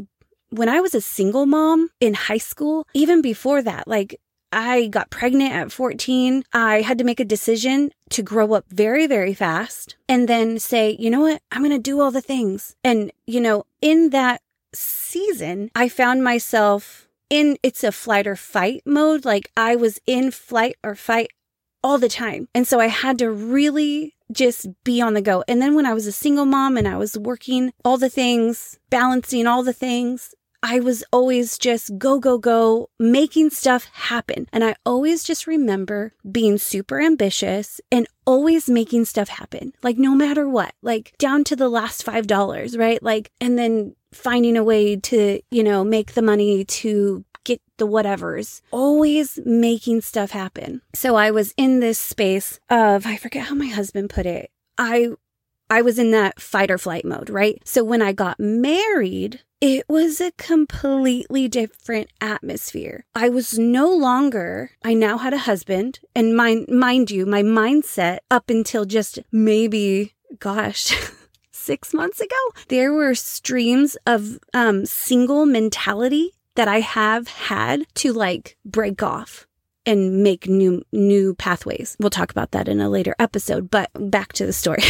When 0.50 0.68
i 0.68 0.80
was 0.80 0.94
a 0.94 1.00
single 1.00 1.46
mom 1.46 1.90
in 2.00 2.14
high 2.14 2.44
school 2.52 2.86
even 2.94 3.20
before 3.20 3.62
that 3.62 3.86
like 3.86 4.20
I 4.52 4.86
got 4.86 5.10
pregnant 5.10 5.52
at 5.52 5.72
14. 5.72 6.44
I 6.52 6.82
had 6.82 6.98
to 6.98 7.04
make 7.04 7.20
a 7.20 7.24
decision 7.24 7.92
to 8.10 8.22
grow 8.22 8.54
up 8.54 8.66
very, 8.68 9.06
very 9.06 9.34
fast 9.34 9.96
and 10.08 10.28
then 10.28 10.58
say, 10.58 10.96
you 10.98 11.10
know 11.10 11.20
what? 11.20 11.42
I'm 11.50 11.62
going 11.62 11.72
to 11.72 11.78
do 11.78 12.00
all 12.00 12.10
the 12.10 12.20
things. 12.20 12.76
And, 12.84 13.12
you 13.26 13.40
know, 13.40 13.64
in 13.80 14.10
that 14.10 14.40
season, 14.72 15.70
I 15.74 15.88
found 15.88 16.22
myself 16.22 17.08
in 17.28 17.56
it's 17.62 17.82
a 17.82 17.92
flight 17.92 18.26
or 18.26 18.36
fight 18.36 18.82
mode. 18.86 19.24
Like 19.24 19.50
I 19.56 19.76
was 19.76 20.00
in 20.06 20.30
flight 20.30 20.76
or 20.84 20.94
fight 20.94 21.30
all 21.82 21.98
the 21.98 22.08
time. 22.08 22.48
And 22.54 22.66
so 22.66 22.80
I 22.80 22.86
had 22.86 23.18
to 23.18 23.30
really 23.30 24.14
just 24.32 24.66
be 24.84 25.00
on 25.00 25.14
the 25.14 25.22
go. 25.22 25.44
And 25.46 25.62
then 25.62 25.74
when 25.74 25.86
I 25.86 25.94
was 25.94 26.06
a 26.06 26.12
single 26.12 26.46
mom 26.46 26.76
and 26.76 26.88
I 26.88 26.96
was 26.96 27.16
working 27.16 27.72
all 27.84 27.96
the 27.96 28.10
things, 28.10 28.78
balancing 28.90 29.46
all 29.46 29.62
the 29.62 29.72
things, 29.72 30.34
I 30.68 30.80
was 30.80 31.04
always 31.12 31.58
just 31.58 31.96
go, 31.96 32.18
go, 32.18 32.38
go, 32.38 32.90
making 32.98 33.50
stuff 33.50 33.84
happen. 33.92 34.48
And 34.52 34.64
I 34.64 34.74
always 34.84 35.22
just 35.22 35.46
remember 35.46 36.12
being 36.28 36.58
super 36.58 37.00
ambitious 37.00 37.80
and 37.92 38.08
always 38.26 38.68
making 38.68 39.04
stuff 39.04 39.28
happen. 39.28 39.74
Like 39.84 39.96
no 39.96 40.12
matter 40.12 40.48
what, 40.48 40.74
like 40.82 41.14
down 41.18 41.44
to 41.44 41.54
the 41.54 41.68
last 41.68 42.04
$5, 42.04 42.76
right? 42.76 43.00
Like, 43.00 43.30
and 43.40 43.56
then 43.56 43.94
finding 44.12 44.56
a 44.56 44.64
way 44.64 44.96
to, 44.96 45.40
you 45.52 45.62
know, 45.62 45.84
make 45.84 46.14
the 46.14 46.22
money 46.22 46.64
to 46.64 47.24
get 47.44 47.62
the 47.76 47.86
whatevers, 47.86 48.60
always 48.72 49.38
making 49.44 50.00
stuff 50.00 50.32
happen. 50.32 50.82
So 50.96 51.14
I 51.14 51.30
was 51.30 51.54
in 51.56 51.78
this 51.78 52.00
space 52.00 52.58
of, 52.68 53.06
I 53.06 53.18
forget 53.18 53.46
how 53.46 53.54
my 53.54 53.68
husband 53.68 54.10
put 54.10 54.26
it. 54.26 54.50
I, 54.76 55.10
I 55.70 55.82
was 55.82 56.00
in 56.00 56.10
that 56.10 56.40
fight 56.40 56.72
or 56.72 56.78
flight 56.78 57.04
mode, 57.04 57.30
right? 57.30 57.60
So 57.64 57.84
when 57.84 58.02
I 58.02 58.12
got 58.12 58.40
married, 58.40 59.42
it 59.60 59.84
was 59.88 60.20
a 60.20 60.32
completely 60.32 61.48
different 61.48 62.10
atmosphere. 62.20 63.04
I 63.14 63.28
was 63.28 63.58
no 63.58 63.90
longer, 63.90 64.72
I 64.84 64.94
now 64.94 65.18
had 65.18 65.32
a 65.32 65.38
husband 65.38 66.00
and 66.14 66.36
mind, 66.36 66.68
mind 66.68 67.10
you, 67.10 67.24
my 67.24 67.42
mindset 67.42 68.18
up 68.30 68.50
until 68.50 68.84
just 68.84 69.18
maybe, 69.32 70.14
gosh, 70.38 70.94
six 71.50 71.94
months 71.94 72.20
ago, 72.20 72.36
there 72.68 72.92
were 72.92 73.14
streams 73.14 73.96
of 74.06 74.38
um, 74.52 74.84
single 74.84 75.46
mentality 75.46 76.32
that 76.54 76.68
I 76.68 76.80
have 76.80 77.28
had 77.28 77.86
to 77.96 78.12
like 78.12 78.56
break 78.64 79.02
off 79.02 79.46
and 79.86 80.22
make 80.22 80.48
new 80.48 80.82
new 80.92 81.34
pathways. 81.34 81.96
We'll 82.00 82.10
talk 82.10 82.30
about 82.30 82.50
that 82.50 82.68
in 82.68 82.80
a 82.80 82.90
later 82.90 83.14
episode, 83.18 83.70
but 83.70 83.90
back 83.94 84.32
to 84.34 84.46
the 84.46 84.52
story. 84.52 84.82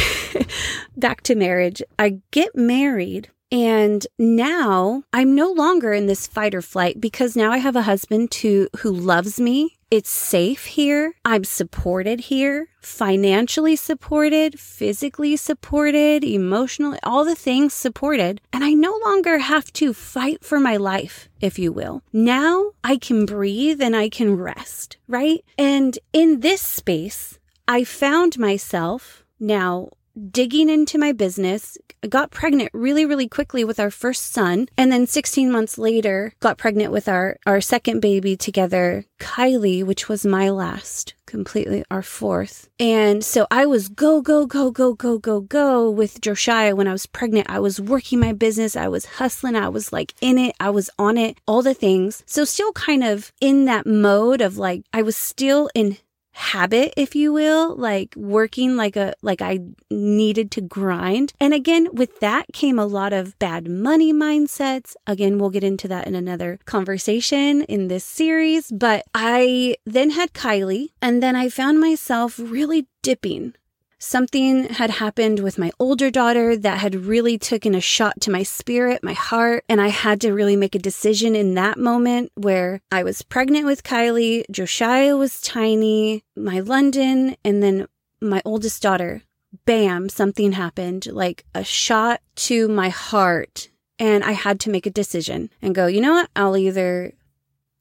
back 0.97 1.21
to 1.23 1.35
marriage. 1.35 1.83
I 1.99 2.21
get 2.31 2.57
married 2.57 3.29
and 3.51 4.07
now 4.19 5.05
I'm 5.13 5.35
no 5.35 5.53
longer 5.53 5.93
in 5.93 6.07
this 6.07 6.27
fight 6.27 6.55
or 6.55 6.63
flight 6.63 7.01
because 7.01 7.37
now 7.37 7.53
I 7.53 7.59
have 7.59 7.77
a 7.77 7.83
husband 7.83 8.31
to, 8.33 8.69
who 8.79 8.91
loves 8.91 9.39
me. 9.39 9.77
It's 9.89 10.11
safe 10.11 10.65
here. 10.65 11.15
I'm 11.25 11.45
supported 11.45 12.23
here, 12.23 12.69
financially 12.81 13.77
supported, 13.77 14.59
physically 14.59 15.37
supported, 15.37 16.25
emotionally, 16.25 16.99
all 17.05 17.25
the 17.25 17.37
things 17.37 17.73
supported. 17.73 18.41
And 18.53 18.65
I 18.65 18.73
no 18.73 18.99
longer 19.05 19.39
have 19.39 19.73
to 19.75 19.93
fight 19.93 20.45
for 20.45 20.59
my 20.59 20.77
life, 20.77 21.29
if 21.41 21.57
you 21.57 21.71
will. 21.71 22.03
Now 22.13 22.73
I 22.83 22.97
can 22.97 23.27
breathe 23.27 23.81
and 23.81 23.95
I 23.95 24.09
can 24.09 24.37
rest, 24.37 24.97
right? 25.07 25.45
And 25.57 25.97
in 26.13 26.41
this 26.41 26.63
space, 26.63 27.39
I 27.69 27.85
found 27.85 28.39
myself 28.41 29.25
now 29.39 29.91
digging 30.31 30.69
into 30.69 30.99
my 30.99 31.13
business, 31.13 31.79
got 32.09 32.31
pregnant 32.31 32.71
really, 32.73 33.05
really 33.05 33.29
quickly 33.29 33.65
with 33.65 33.79
our 33.79 33.91
first 33.91 34.33
son. 34.33 34.69
And 34.77 34.91
then 34.91 35.07
16 35.07 35.51
months 35.51 35.79
later, 35.79 36.33
got 36.41 36.59
pregnant 36.59 36.93
with 36.93 37.09
our, 37.09 37.39
our 37.47 37.61
second 37.61 38.01
baby 38.01 38.37
together, 38.37 39.05
Kylie, 39.19 39.85
which 39.85 40.09
was 40.09 40.25
my 40.25 40.51
last, 40.51 41.15
completely 41.27 41.85
our 41.91 42.03
fourth. 42.03 42.69
And 42.79 43.25
so 43.25 43.47
I 43.51 43.67
was 43.67 43.89
go, 43.89 44.21
go, 44.21 44.47
go, 44.47 44.71
go, 44.71 44.95
go, 44.95 45.19
go, 45.19 45.41
go 45.41 45.91
with 45.91 46.21
Josiah 46.21 46.77
when 46.77 46.89
I 46.89 46.93
was 46.93 47.07
pregnant. 47.07 47.51
I 47.51 47.61
was 47.61 47.81
working 47.81 48.21
my 48.21 48.33
business. 48.33 48.77
I 48.77 48.89
was 48.89 49.07
hustling. 49.07 49.57
I 49.57 49.69
was 49.69 49.93
like 49.93 50.15
in 50.21 50.39
it. 50.39 50.55
I 50.61 50.71
was 50.71 50.91
on 50.99 51.17
it, 51.17 51.39
all 51.47 51.63
the 51.63 51.75
things. 51.75 52.23
So 52.27 52.45
still 52.45 52.73
kind 52.73 53.05
of 53.05 53.33
in 53.41 53.65
that 53.67 53.87
mode 53.87 54.41
of 54.41 54.59
like, 54.59 54.85
I 54.93 55.03
was 55.03 55.17
still 55.17 55.69
in 55.75 55.99
habit, 56.37 56.93
if 56.97 57.17
you 57.17 57.33
will, 57.33 57.75
like 57.75 58.15
working 58.15 58.77
like 58.77 58.95
a, 58.95 59.15
like 59.23 59.41
I 59.41 59.61
needed 59.91 60.51
to 60.53 60.61
grind. 60.61 61.33
And 61.41 61.55
again, 61.55 61.89
with 61.93 62.21
that 62.21 62.47
came 62.53 62.79
a 62.79 62.87
lot 62.87 63.13
of 63.13 63.39
bad 63.39 63.69
money 63.69 64.13
mindsets. 64.13 64.95
Again, 65.07 65.39
we'll 65.39 65.51
get 65.51 65.65
into 65.65 65.89
that 65.89 66.07
in 66.07 66.15
another 66.15 66.61
conversation 66.67 67.63
in 67.63 67.89
this 67.89 68.05
series. 68.05 68.71
But 68.71 69.05
I 69.15 69.77
then 69.87 70.11
had 70.11 70.35
Kylie 70.35 70.91
and 71.01 71.23
then 71.23 71.35
I 71.35 71.49
found 71.49 71.81
myself 71.81 72.39
really 72.39 72.87
dipping 73.03 73.55
something 73.99 74.65
had 74.65 74.91
happened 74.91 75.41
with 75.41 75.59
my 75.59 75.71
older 75.79 76.11
daughter 76.11 76.57
that 76.57 76.79
had 76.79 76.95
really 76.95 77.39
taken 77.39 77.75
a 77.75 77.81
shot 77.81 78.21
to 78.23 78.31
my 78.31 78.43
spirit, 78.43 79.03
my 79.03 79.13
heart, 79.13 79.65
and 79.69 79.81
I 79.81 79.89
had 79.89 80.21
to 80.23 80.33
really 80.33 80.57
make 80.57 80.75
a 80.75 80.81
decision 80.81 81.35
in 81.35 81.55
that 81.55 81.79
moment 81.79 82.33
where 82.35 82.81
I 82.91 83.03
was 83.03 83.23
pregnant 83.23 83.67
with 83.67 83.83
Kylie, 83.83 84.45
Josiah 84.51 85.17
was 85.17 85.41
tiny, 85.41 86.25
my 86.37 86.61
London, 86.61 87.37
and 87.45 87.63
then 87.63 87.87
my 88.21 88.43
oldest 88.45 88.83
daughter. 88.83 89.23
Bam, 89.65 90.09
something 90.09 90.53
happened, 90.53 91.07
like 91.07 91.45
a 91.55 91.65
shot 91.65 92.21
to 92.37 92.69
my 92.69 92.89
heart. 92.89 93.71
And 93.99 94.23
I 94.23 94.33
had 94.33 94.61
to 94.61 94.71
make 94.71 94.85
a 94.85 94.91
decision 94.91 95.49
and 95.63 95.75
go, 95.75 95.87
you 95.87 96.03
know 96.03 96.13
what? 96.13 96.29
I'll 96.37 96.57
either 96.57 97.15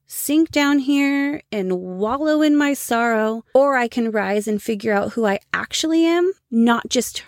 sink 0.06 0.50
down 0.50 0.78
here 0.80 1.42
and 1.50 1.80
wallow 1.80 2.42
in 2.42 2.56
my 2.56 2.74
sorrow, 2.74 3.44
or 3.54 3.76
I 3.76 3.88
can 3.88 4.10
rise 4.10 4.48
and 4.48 4.62
figure 4.62 4.92
out 4.92 5.12
who 5.12 5.26
I 5.26 5.40
actually 5.52 6.04
am, 6.04 6.32
not 6.50 6.88
just 6.88 7.22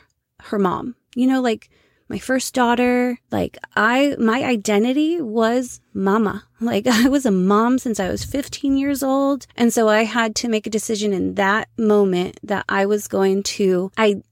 her 0.44 0.58
mom. 0.58 0.94
You 1.14 1.26
know, 1.26 1.40
like 1.40 1.70
my 2.08 2.18
first 2.18 2.54
daughter, 2.54 3.18
like 3.30 3.58
I, 3.76 4.16
my 4.18 4.42
identity 4.42 5.20
was 5.20 5.80
mama. 5.92 6.44
Like 6.60 6.88
I 6.88 7.08
was 7.08 7.24
a 7.24 7.30
mom 7.30 7.78
since 7.78 8.00
I 8.00 8.08
was 8.08 8.24
15 8.24 8.76
years 8.76 9.00
old. 9.04 9.46
And 9.54 9.72
so 9.72 9.88
I 9.88 10.02
had 10.02 10.34
to 10.36 10.48
make 10.48 10.66
a 10.66 10.70
decision 10.70 11.12
in 11.12 11.34
that 11.34 11.68
moment 11.78 12.40
that 12.42 12.64
I 12.68 12.84
was 12.84 13.06
going 13.06 13.44
to, 13.44 13.92
I 13.96 14.22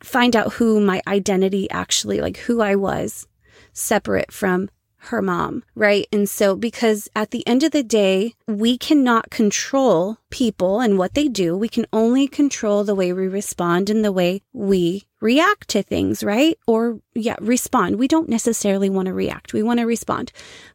find 0.00 0.34
out 0.34 0.54
who 0.54 0.80
my 0.80 1.00
identity 1.06 1.70
actually, 1.70 2.20
like 2.20 2.38
who 2.38 2.60
I 2.60 2.74
was 2.74 3.28
separate 3.72 4.32
from 4.32 4.68
her 5.06 5.22
mom, 5.22 5.62
right? 5.74 6.06
And 6.12 6.28
so, 6.28 6.56
because 6.56 7.08
at 7.14 7.30
the 7.30 7.46
end 7.46 7.62
of 7.62 7.72
the 7.72 7.82
day, 7.82 8.34
we 8.46 8.78
cannot 8.78 9.30
control 9.30 10.18
people 10.30 10.80
and 10.80 10.98
what 10.98 11.14
they 11.14 11.28
do. 11.28 11.56
We 11.56 11.68
can 11.68 11.86
only 11.92 12.28
control 12.28 12.84
the 12.84 12.94
way 12.94 13.12
we 13.12 13.28
respond 13.28 13.90
and 13.90 14.04
the 14.04 14.12
way 14.12 14.42
we 14.52 15.04
react 15.20 15.68
to 15.68 15.82
things, 15.82 16.22
right? 16.22 16.58
Or 16.66 17.00
yeah, 17.14 17.36
respond. 17.40 17.96
We 17.96 18.08
don't 18.08 18.28
necessarily 18.28 18.90
want 18.90 19.06
to 19.06 19.14
react. 19.14 19.52
We 19.52 19.62
want 19.62 19.80
to 19.80 19.86
respond. 19.86 20.32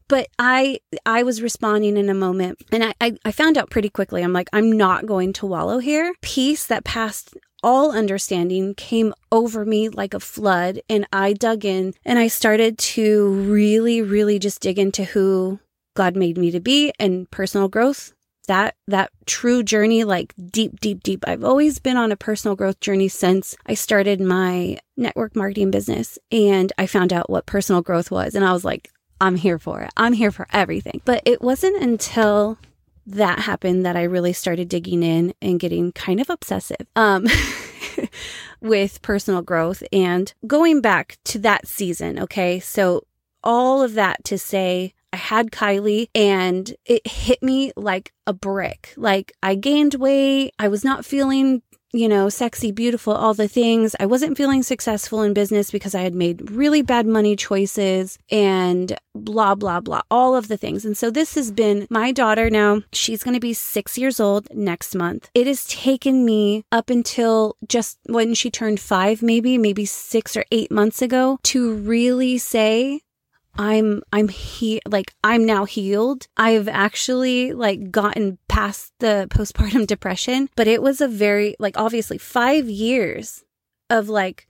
But 0.07 0.27
I 0.39 0.79
I 1.05 1.23
was 1.23 1.41
responding 1.41 1.95
in 1.95 2.09
a 2.09 2.13
moment 2.13 2.59
and 2.71 2.83
I, 2.83 2.93
I, 2.99 3.17
I 3.23 3.31
found 3.31 3.57
out 3.57 3.69
pretty 3.69 3.89
quickly. 3.89 4.23
I'm 4.23 4.33
like, 4.33 4.49
I'm 4.51 4.71
not 4.71 5.05
going 5.05 5.33
to 5.33 5.45
wallow 5.45 5.79
here. 5.79 6.13
Peace 6.21 6.65
that 6.67 6.83
passed 6.83 7.37
all 7.63 7.91
understanding 7.91 8.73
came 8.75 9.13
over 9.31 9.65
me 9.65 9.89
like 9.89 10.13
a 10.13 10.19
flood 10.19 10.81
and 10.89 11.07
I 11.11 11.33
dug 11.33 11.65
in 11.65 11.93
and 12.05 12.19
I 12.19 12.27
started 12.27 12.77
to 12.77 13.29
really, 13.29 14.01
really 14.01 14.39
just 14.39 14.61
dig 14.61 14.79
into 14.79 15.03
who 15.03 15.59
God 15.95 16.15
made 16.15 16.37
me 16.37 16.51
to 16.51 16.59
be 16.59 16.91
and 16.99 17.29
personal 17.31 17.67
growth. 17.67 18.13
That, 18.47 18.75
that 18.87 19.11
true 19.25 19.63
journey, 19.63 20.03
like 20.03 20.33
deep, 20.51 20.79
deep, 20.79 21.03
deep. 21.03 21.23
I've 21.27 21.43
always 21.43 21.79
been 21.79 21.95
on 21.95 22.11
a 22.11 22.17
personal 22.17 22.55
growth 22.55 22.79
journey 22.79 23.07
since 23.07 23.55
I 23.67 23.75
started 23.75 24.19
my 24.19 24.79
network 24.97 25.35
marketing 25.35 25.71
business 25.71 26.17
and 26.31 26.73
I 26.77 26.87
found 26.87 27.13
out 27.13 27.29
what 27.29 27.45
personal 27.45 27.81
growth 27.81 28.09
was. 28.09 28.35
And 28.35 28.43
I 28.43 28.51
was 28.51 28.65
like, 28.65 28.91
I'm 29.21 29.35
here 29.35 29.59
for 29.59 29.81
it. 29.81 29.91
I'm 29.95 30.13
here 30.13 30.31
for 30.31 30.47
everything. 30.51 31.01
But 31.05 31.21
it 31.25 31.41
wasn't 31.41 31.81
until 31.81 32.57
that 33.11 33.39
happened 33.39 33.85
that 33.85 33.95
I 33.95 34.03
really 34.03 34.33
started 34.33 34.69
digging 34.69 35.03
in 35.03 35.33
and 35.41 35.59
getting 35.59 35.91
kind 35.91 36.19
of 36.19 36.29
obsessive 36.29 36.87
um, 36.95 37.27
with 38.61 39.01
personal 39.01 39.41
growth 39.41 39.83
and 39.91 40.33
going 40.47 40.81
back 40.81 41.17
to 41.25 41.39
that 41.39 41.67
season. 41.67 42.19
Okay. 42.19 42.59
So, 42.59 43.05
all 43.43 43.81
of 43.81 43.95
that 43.95 44.23
to 44.25 44.37
say, 44.37 44.93
I 45.13 45.17
had 45.17 45.51
Kylie 45.51 46.09
and 46.15 46.73
it 46.85 47.05
hit 47.05 47.41
me 47.43 47.71
like 47.75 48.13
a 48.27 48.33
brick. 48.33 48.93
Like 48.95 49.33
I 49.43 49.55
gained 49.55 49.95
weight. 49.95 50.53
I 50.57 50.67
was 50.67 50.83
not 50.83 51.05
feeling 51.05 51.63
you 51.93 52.07
know, 52.07 52.29
sexy, 52.29 52.71
beautiful, 52.71 53.13
all 53.13 53.33
the 53.33 53.47
things. 53.47 53.95
I 53.99 54.05
wasn't 54.05 54.37
feeling 54.37 54.63
successful 54.63 55.21
in 55.21 55.33
business 55.33 55.71
because 55.71 55.95
I 55.95 56.01
had 56.01 56.15
made 56.15 56.51
really 56.51 56.81
bad 56.81 57.05
money 57.05 57.35
choices 57.35 58.17
and 58.29 58.97
blah, 59.13 59.55
blah, 59.55 59.81
blah, 59.81 60.01
all 60.09 60.35
of 60.35 60.47
the 60.47 60.57
things. 60.57 60.85
And 60.85 60.97
so 60.97 61.09
this 61.11 61.35
has 61.35 61.51
been 61.51 61.87
my 61.89 62.11
daughter 62.11 62.49
now. 62.49 62.81
She's 62.93 63.23
going 63.23 63.33
to 63.33 63.39
be 63.39 63.53
six 63.53 63.97
years 63.97 64.19
old 64.19 64.47
next 64.53 64.95
month. 64.95 65.29
It 65.33 65.47
has 65.47 65.65
taken 65.67 66.25
me 66.25 66.63
up 66.71 66.89
until 66.89 67.57
just 67.67 67.99
when 68.05 68.33
she 68.33 68.49
turned 68.49 68.79
five, 68.79 69.21
maybe, 69.21 69.57
maybe 69.57 69.85
six 69.85 70.37
or 70.37 70.45
eight 70.51 70.71
months 70.71 71.01
ago 71.01 71.39
to 71.43 71.73
really 71.73 72.37
say, 72.37 73.01
I'm 73.57 74.01
I'm 74.11 74.27
he 74.29 74.81
like 74.85 75.13
I'm 75.23 75.45
now 75.45 75.65
healed. 75.65 76.27
I've 76.37 76.67
actually 76.67 77.53
like 77.53 77.91
gotten 77.91 78.37
past 78.47 78.93
the 78.99 79.27
postpartum 79.29 79.87
depression, 79.93 80.49
but 80.55 80.67
it 80.67 80.81
was 80.81 81.01
a 81.01 81.07
very 81.07 81.55
like 81.59 81.77
obviously 81.77 82.17
5 82.17 82.69
years 82.69 83.43
of 83.89 84.09
like 84.09 84.47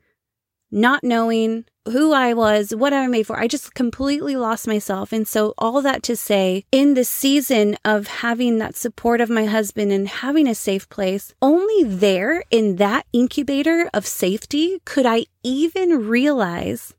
not 0.71 1.03
knowing 1.03 1.65
who 1.85 2.13
I 2.13 2.33
was, 2.33 2.73
what 2.75 2.93
I 2.93 3.07
made 3.07 3.27
for. 3.27 3.39
I 3.39 3.47
just 3.47 3.73
completely 3.73 4.35
lost 4.35 4.67
myself. 4.67 5.11
And 5.11 5.27
so 5.27 5.53
all 5.57 5.81
that 5.81 6.03
to 6.03 6.15
say, 6.15 6.63
in 6.71 6.93
the 6.93 7.03
season 7.03 7.75
of 7.83 8.07
having 8.07 8.59
that 8.59 8.75
support 8.75 9.19
of 9.19 9.29
my 9.29 9.45
husband 9.45 9.91
and 9.91 10.07
having 10.07 10.47
a 10.47 10.55
safe 10.55 10.87
place, 10.89 11.33
only 11.41 11.83
there 11.83 12.43
in 12.51 12.75
that 12.77 13.05
incubator 13.11 13.89
of 13.93 14.05
safety 14.05 14.79
could 14.85 15.05
I 15.05 15.25
even 15.43 16.07
realize 16.07 16.93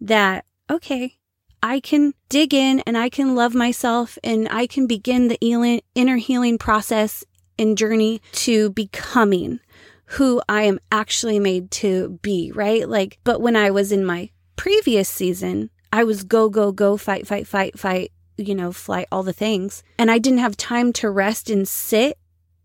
that, 0.00 0.44
okay, 0.70 1.16
I 1.62 1.78
can 1.78 2.12
dig 2.28 2.52
in 2.52 2.80
and 2.80 2.98
I 2.98 3.08
can 3.08 3.34
love 3.34 3.54
myself 3.54 4.18
and 4.24 4.48
I 4.50 4.66
can 4.66 4.86
begin 4.86 5.28
the 5.28 5.80
inner 5.94 6.16
healing 6.16 6.58
process 6.58 7.24
and 7.58 7.78
journey 7.78 8.20
to 8.32 8.70
becoming 8.70 9.60
who 10.06 10.42
I 10.48 10.62
am 10.62 10.80
actually 10.90 11.38
made 11.38 11.70
to 11.72 12.18
be, 12.20 12.50
right? 12.52 12.88
Like, 12.88 13.18
but 13.24 13.40
when 13.40 13.56
I 13.56 13.70
was 13.70 13.92
in 13.92 14.04
my 14.04 14.30
previous 14.56 15.08
season, 15.08 15.70
I 15.92 16.04
was 16.04 16.24
go, 16.24 16.48
go, 16.48 16.72
go, 16.72 16.96
fight, 16.96 17.26
fight, 17.26 17.46
fight, 17.46 17.78
fight, 17.78 18.12
you 18.36 18.54
know, 18.54 18.72
flight, 18.72 19.06
all 19.12 19.22
the 19.22 19.32
things. 19.32 19.82
And 19.98 20.10
I 20.10 20.18
didn't 20.18 20.40
have 20.40 20.56
time 20.56 20.92
to 20.94 21.10
rest 21.10 21.48
and 21.48 21.66
sit 21.66 22.18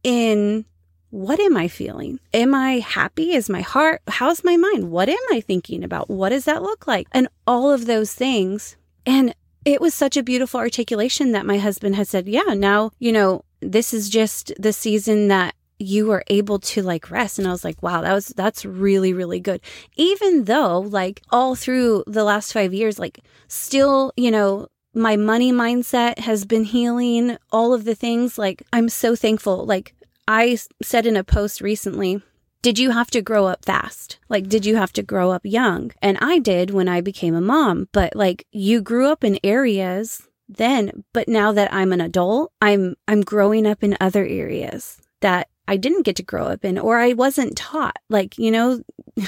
in 0.04 0.66
what 1.10 1.40
am 1.40 1.56
I 1.56 1.70
feeling? 1.70 2.20
Am 2.34 2.54
I 2.54 2.80
happy? 2.80 3.32
Is 3.32 3.50
my 3.50 3.62
heart? 3.62 4.02
How's 4.08 4.44
my 4.44 4.58
mind? 4.58 4.92
What 4.92 5.08
am 5.08 5.16
I 5.32 5.40
thinking 5.40 5.84
about? 5.84 6.10
What 6.10 6.30
does 6.30 6.46
that 6.46 6.64
look 6.64 6.86
like? 6.86 7.08
And 7.14 7.30
all 7.46 7.72
of 7.72 7.86
those 7.86 8.14
things 8.14 8.76
and 9.08 9.34
it 9.66 9.82
was 9.82 9.94
such 9.94 10.18
a 10.18 10.24
beautiful 10.24 10.60
articulation 10.60 11.32
that 11.32 11.46
my 11.46 11.58
husband 11.58 11.96
had 11.96 12.08
said, 12.08 12.28
Yeah, 12.28 12.54
now, 12.54 12.92
you 13.00 13.12
know, 13.12 13.44
this 13.62 13.94
is 13.94 14.10
just 14.10 14.52
the 14.60 14.74
season 14.74 15.30
that 15.30 15.56
you 15.80 16.12
are 16.12 16.24
able 16.28 16.60
to 16.60 16.82
like 16.82 17.12
rest. 17.12 17.40
And 17.40 17.48
I 17.48 17.52
was 17.52 17.64
like, 17.64 17.82
wow, 17.84 18.02
that 18.02 18.14
was, 18.14 18.28
that's 18.30 18.66
really, 18.66 19.14
really 19.14 19.40
good. 19.40 19.62
Even 19.96 20.46
though, 20.46 20.80
like, 20.80 21.22
all 21.30 21.56
through 21.56 22.04
the 22.08 22.24
last 22.24 22.52
five 22.52 22.74
years, 22.74 22.98
like, 22.98 23.20
still, 23.48 24.12
you 24.18 24.32
know, 24.32 24.68
my 24.94 25.16
money 25.16 25.52
mindset 25.52 26.18
has 26.20 26.46
been 26.46 26.64
healing, 26.64 27.38
all 27.52 27.74
of 27.74 27.86
the 27.86 27.94
things. 27.94 28.38
Like, 28.38 28.64
I'm 28.74 28.90
so 28.90 29.16
thankful. 29.16 29.66
Like, 29.66 29.94
I 30.28 30.58
said 30.82 31.06
in 31.06 31.16
a 31.16 31.24
post 31.24 31.62
recently, 31.62 32.24
did 32.62 32.80
you 32.80 32.92
have 32.92 33.12
to 33.12 33.22
grow 33.22 33.46
up 33.46 33.66
fast? 33.66 34.20
Like, 34.30 34.48
did 34.48 34.66
you 34.66 34.76
have 34.76 34.94
to 34.94 35.04
grow 35.04 35.32
up 35.32 35.42
young? 35.44 35.92
And 36.02 36.18
I 36.20 36.40
did 36.40 36.72
when 36.72 36.88
I 36.88 37.02
became 37.02 37.36
a 37.36 37.42
mom, 37.42 37.88
but 37.92 38.16
like 38.16 38.46
you 38.52 38.82
grew 38.82 39.08
up 39.08 39.24
in 39.24 39.40
areas 39.44 40.28
then, 40.50 41.04
but 41.14 41.28
now 41.28 41.52
that 41.52 41.74
I'm 41.74 41.92
an 41.92 42.02
adult, 42.02 42.52
I'm, 42.62 42.96
I'm 43.08 43.22
growing 43.22 43.68
up 43.68 43.84
in 43.84 43.98
other 44.00 44.26
areas 44.26 45.02
that 45.22 45.50
I 45.68 45.78
didn't 45.78 46.04
get 46.04 46.16
to 46.18 46.24
grow 46.24 46.46
up 46.46 46.64
in 46.64 46.78
or 46.78 46.98
I 46.98 47.14
wasn't 47.14 47.58
taught. 47.58 47.98
Like, 48.10 48.38
you 48.38 48.52
know, 48.52 48.82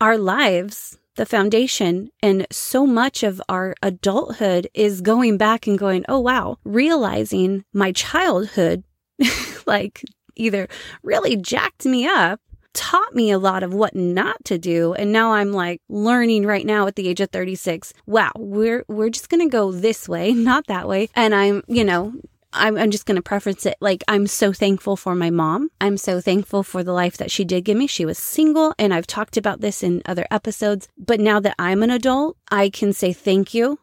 our 0.00 0.16
lives, 0.16 0.98
the 1.16 1.26
foundation, 1.26 2.10
and 2.22 2.46
so 2.50 2.86
much 2.86 3.22
of 3.22 3.42
our 3.48 3.74
adulthood 3.82 4.68
is 4.74 5.00
going 5.00 5.36
back 5.36 5.66
and 5.66 5.78
going, 5.78 6.04
oh, 6.08 6.20
wow, 6.20 6.58
realizing 6.64 7.64
my 7.72 7.92
childhood, 7.92 8.84
like 9.66 10.02
either 10.36 10.68
really 11.02 11.36
jacked 11.36 11.84
me 11.84 12.06
up 12.06 12.40
taught 12.72 13.14
me 13.14 13.30
a 13.30 13.38
lot 13.38 13.62
of 13.62 13.72
what 13.72 13.94
not 13.94 14.44
to 14.44 14.58
do 14.58 14.94
and 14.94 15.12
now 15.12 15.32
I'm 15.32 15.52
like 15.52 15.80
learning 15.88 16.44
right 16.44 16.66
now 16.66 16.86
at 16.88 16.96
the 16.96 17.08
age 17.08 17.20
of 17.20 17.30
36 17.30 17.94
wow 18.06 18.32
we're 18.36 18.84
we're 18.88 19.10
just 19.10 19.28
going 19.28 19.40
to 19.40 19.50
go 19.50 19.70
this 19.70 20.08
way 20.08 20.32
not 20.34 20.66
that 20.66 20.88
way 20.88 21.08
and 21.14 21.34
I'm 21.34 21.62
you 21.68 21.84
know 21.84 22.14
I'm, 22.54 22.76
I'm 22.76 22.90
just 22.90 23.06
going 23.06 23.16
to 23.16 23.22
preference 23.22 23.66
it 23.66 23.76
like 23.80 24.02
I'm 24.08 24.26
so 24.26 24.52
thankful 24.52 24.96
for 24.96 25.14
my 25.14 25.30
mom. 25.30 25.70
I'm 25.80 25.96
so 25.96 26.20
thankful 26.20 26.62
for 26.62 26.84
the 26.84 26.92
life 26.92 27.16
that 27.16 27.30
she 27.30 27.44
did 27.44 27.64
give 27.64 27.76
me. 27.76 27.86
She 27.86 28.04
was 28.04 28.16
single, 28.16 28.74
and 28.78 28.94
I've 28.94 29.06
talked 29.06 29.36
about 29.36 29.60
this 29.60 29.82
in 29.82 30.02
other 30.06 30.26
episodes. 30.30 30.88
But 30.96 31.18
now 31.20 31.40
that 31.40 31.56
I'm 31.58 31.82
an 31.82 31.90
adult, 31.90 32.36
I 32.50 32.70
can 32.70 32.92
say 32.92 33.12
thank 33.12 33.54
you 33.54 33.78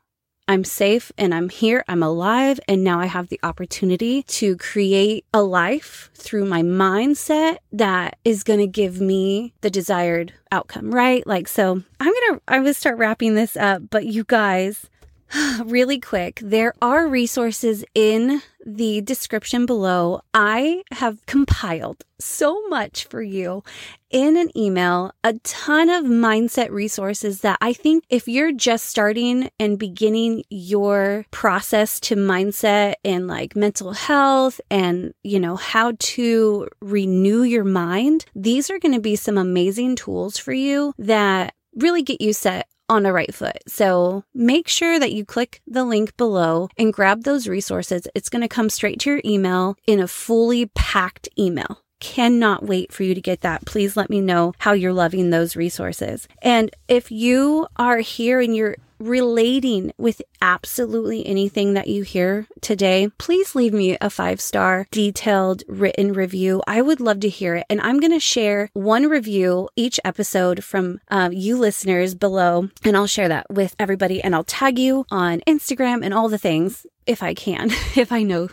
I'm 0.47 0.63
safe 0.63 1.11
and 1.17 1.33
I'm 1.33 1.49
here, 1.49 1.83
I'm 1.87 2.03
alive, 2.03 2.59
and 2.67 2.83
now 2.83 2.99
I 2.99 3.05
have 3.05 3.29
the 3.29 3.39
opportunity 3.43 4.23
to 4.23 4.57
create 4.57 5.25
a 5.33 5.41
life 5.41 6.09
through 6.13 6.45
my 6.45 6.61
mindset 6.61 7.57
that 7.71 8.17
is 8.25 8.43
going 8.43 8.59
to 8.59 8.67
give 8.67 8.99
me 8.99 9.53
the 9.61 9.69
desired 9.69 10.33
outcome, 10.51 10.93
right? 10.93 11.25
Like, 11.25 11.47
so 11.47 11.81
I'm 11.99 12.13
going 12.13 12.33
to, 12.33 12.41
going 12.47 12.65
to 12.65 12.73
start 12.73 12.97
wrapping 12.97 13.35
this 13.35 13.55
up, 13.55 13.83
but 13.89 14.05
you 14.05 14.23
guys, 14.25 14.89
really 15.65 15.99
quick, 15.99 16.39
there 16.43 16.73
are 16.81 17.07
resources 17.07 17.85
in 17.95 18.41
the 18.65 19.01
description 19.01 19.65
below. 19.65 20.21
I 20.33 20.83
have 20.91 21.25
compiled 21.25 22.03
so 22.19 22.67
much 22.67 23.05
for 23.05 23.21
you 23.21 23.63
in 24.09 24.37
an 24.37 24.55
email, 24.57 25.13
a 25.23 25.33
ton 25.39 25.89
of 25.89 26.05
mindset 26.05 26.69
resources 26.69 27.41
that 27.41 27.57
I 27.61 27.73
think 27.73 28.03
if 28.09 28.27
you're 28.27 28.51
just 28.51 28.85
starting 28.85 29.49
and 29.59 29.79
beginning 29.79 30.43
your 30.49 31.25
process 31.31 31.99
to 32.01 32.15
mindset 32.15 32.95
and 33.05 33.27
like 33.27 33.55
mental 33.55 33.93
health 33.93 34.59
and, 34.69 35.13
you 35.23 35.39
know, 35.39 35.55
how 35.55 35.93
to 35.97 36.67
renew 36.81 37.43
your 37.43 37.63
mind, 37.63 38.25
these 38.35 38.69
are 38.69 38.79
going 38.79 38.95
to 38.95 39.01
be 39.01 39.15
some 39.15 39.37
amazing 39.37 39.95
tools 39.95 40.37
for 40.37 40.53
you 40.53 40.93
that 40.97 41.53
really 41.75 42.03
get 42.03 42.21
you 42.21 42.33
set 42.33 42.67
on 42.91 43.05
a 43.05 43.13
right 43.13 43.33
foot. 43.33 43.57
So 43.67 44.25
make 44.33 44.67
sure 44.67 44.99
that 44.99 45.13
you 45.13 45.23
click 45.23 45.61
the 45.65 45.85
link 45.85 46.17
below 46.17 46.67
and 46.77 46.91
grab 46.91 47.23
those 47.23 47.47
resources. 47.47 48.05
It's 48.13 48.27
going 48.27 48.41
to 48.41 48.49
come 48.49 48.69
straight 48.69 48.99
to 48.99 49.11
your 49.11 49.21
email 49.23 49.77
in 49.87 50.01
a 50.01 50.09
fully 50.09 50.65
packed 50.75 51.29
email. 51.39 51.83
Cannot 52.01 52.65
wait 52.65 52.91
for 52.91 53.03
you 53.03 53.15
to 53.15 53.21
get 53.21 53.41
that. 53.41 53.65
Please 53.65 53.95
let 53.95 54.09
me 54.09 54.19
know 54.19 54.53
how 54.57 54.73
you're 54.73 54.91
loving 54.91 55.29
those 55.29 55.55
resources. 55.55 56.27
And 56.41 56.69
if 56.89 57.11
you 57.11 57.67
are 57.77 57.99
here 57.99 58.41
and 58.41 58.53
you're 58.55 58.75
relating 59.01 59.91
with 59.97 60.21
absolutely 60.41 61.25
anything 61.25 61.73
that 61.73 61.87
you 61.87 62.03
hear 62.03 62.47
today, 62.61 63.09
please 63.17 63.55
leave 63.55 63.73
me 63.73 63.97
a 63.99 64.09
five 64.09 64.39
star 64.39 64.87
detailed 64.91 65.63
written 65.67 66.13
review. 66.13 66.61
I 66.67 66.81
would 66.81 66.99
love 66.99 67.19
to 67.21 67.29
hear 67.29 67.55
it. 67.55 67.65
And 67.69 67.81
I'm 67.81 67.99
going 67.99 68.11
to 68.11 68.19
share 68.19 68.69
one 68.73 69.09
review 69.09 69.69
each 69.75 69.99
episode 70.05 70.63
from 70.63 70.99
uh, 71.09 71.29
you 71.31 71.57
listeners 71.57 72.15
below, 72.15 72.69
and 72.83 72.95
I'll 72.95 73.07
share 73.07 73.27
that 73.29 73.47
with 73.49 73.75
everybody 73.79 74.21
and 74.23 74.35
I'll 74.35 74.43
tag 74.43 74.77
you 74.77 75.05
on 75.11 75.41
Instagram 75.47 76.03
and 76.03 76.13
all 76.13 76.29
the 76.29 76.37
things 76.37 76.85
if 77.07 77.23
I 77.23 77.33
can, 77.33 77.71
if 77.95 78.11
I 78.11 78.23
know 78.23 78.49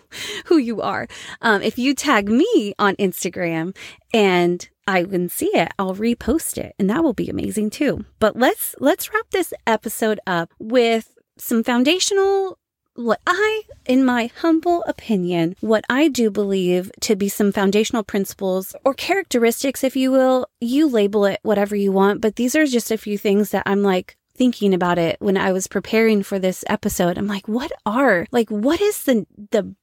who 0.46 0.56
you 0.56 0.80
are. 0.80 1.06
Um, 1.40 1.62
if 1.62 1.78
you 1.78 1.94
tag 1.94 2.28
me 2.28 2.74
on 2.78 2.96
Instagram 2.96 3.76
and 4.12 4.68
I 4.88 5.04
can 5.04 5.28
see 5.28 5.50
it, 5.54 5.68
I'll 5.78 5.94
repost 5.94 6.58
it 6.58 6.74
and 6.78 6.88
that 6.90 7.04
will 7.04 7.12
be 7.12 7.28
amazing 7.28 7.70
too. 7.70 8.04
But 8.18 8.36
let's 8.36 8.74
let's 8.80 9.12
wrap 9.12 9.30
this 9.30 9.52
episode 9.66 10.18
up 10.26 10.52
with 10.58 11.14
some 11.36 11.62
foundational 11.62 12.58
what 12.94 13.20
I, 13.28 13.62
in 13.86 14.04
my 14.04 14.28
humble 14.40 14.82
opinion, 14.82 15.54
what 15.60 15.84
I 15.88 16.08
do 16.08 16.32
believe 16.32 16.90
to 17.02 17.14
be 17.14 17.28
some 17.28 17.52
foundational 17.52 18.02
principles 18.02 18.74
or 18.84 18.92
characteristics, 18.92 19.84
if 19.84 19.94
you 19.94 20.10
will, 20.10 20.48
you 20.60 20.88
label 20.88 21.24
it 21.24 21.38
whatever 21.44 21.76
you 21.76 21.92
want, 21.92 22.20
but 22.20 22.34
these 22.34 22.56
are 22.56 22.66
just 22.66 22.90
a 22.90 22.98
few 22.98 23.16
things 23.16 23.50
that 23.50 23.62
I'm 23.66 23.84
like, 23.84 24.16
thinking 24.34 24.72
about 24.72 24.98
it 24.98 25.16
when 25.20 25.36
I 25.36 25.52
was 25.52 25.66
preparing 25.66 26.22
for 26.22 26.38
this 26.38 26.64
episode. 26.68 27.18
I'm 27.18 27.26
like, 27.26 27.48
what 27.48 27.72
are 27.84 28.26
like 28.30 28.50
what 28.50 28.80
is 28.80 29.02
the 29.02 29.26
the 29.50 29.74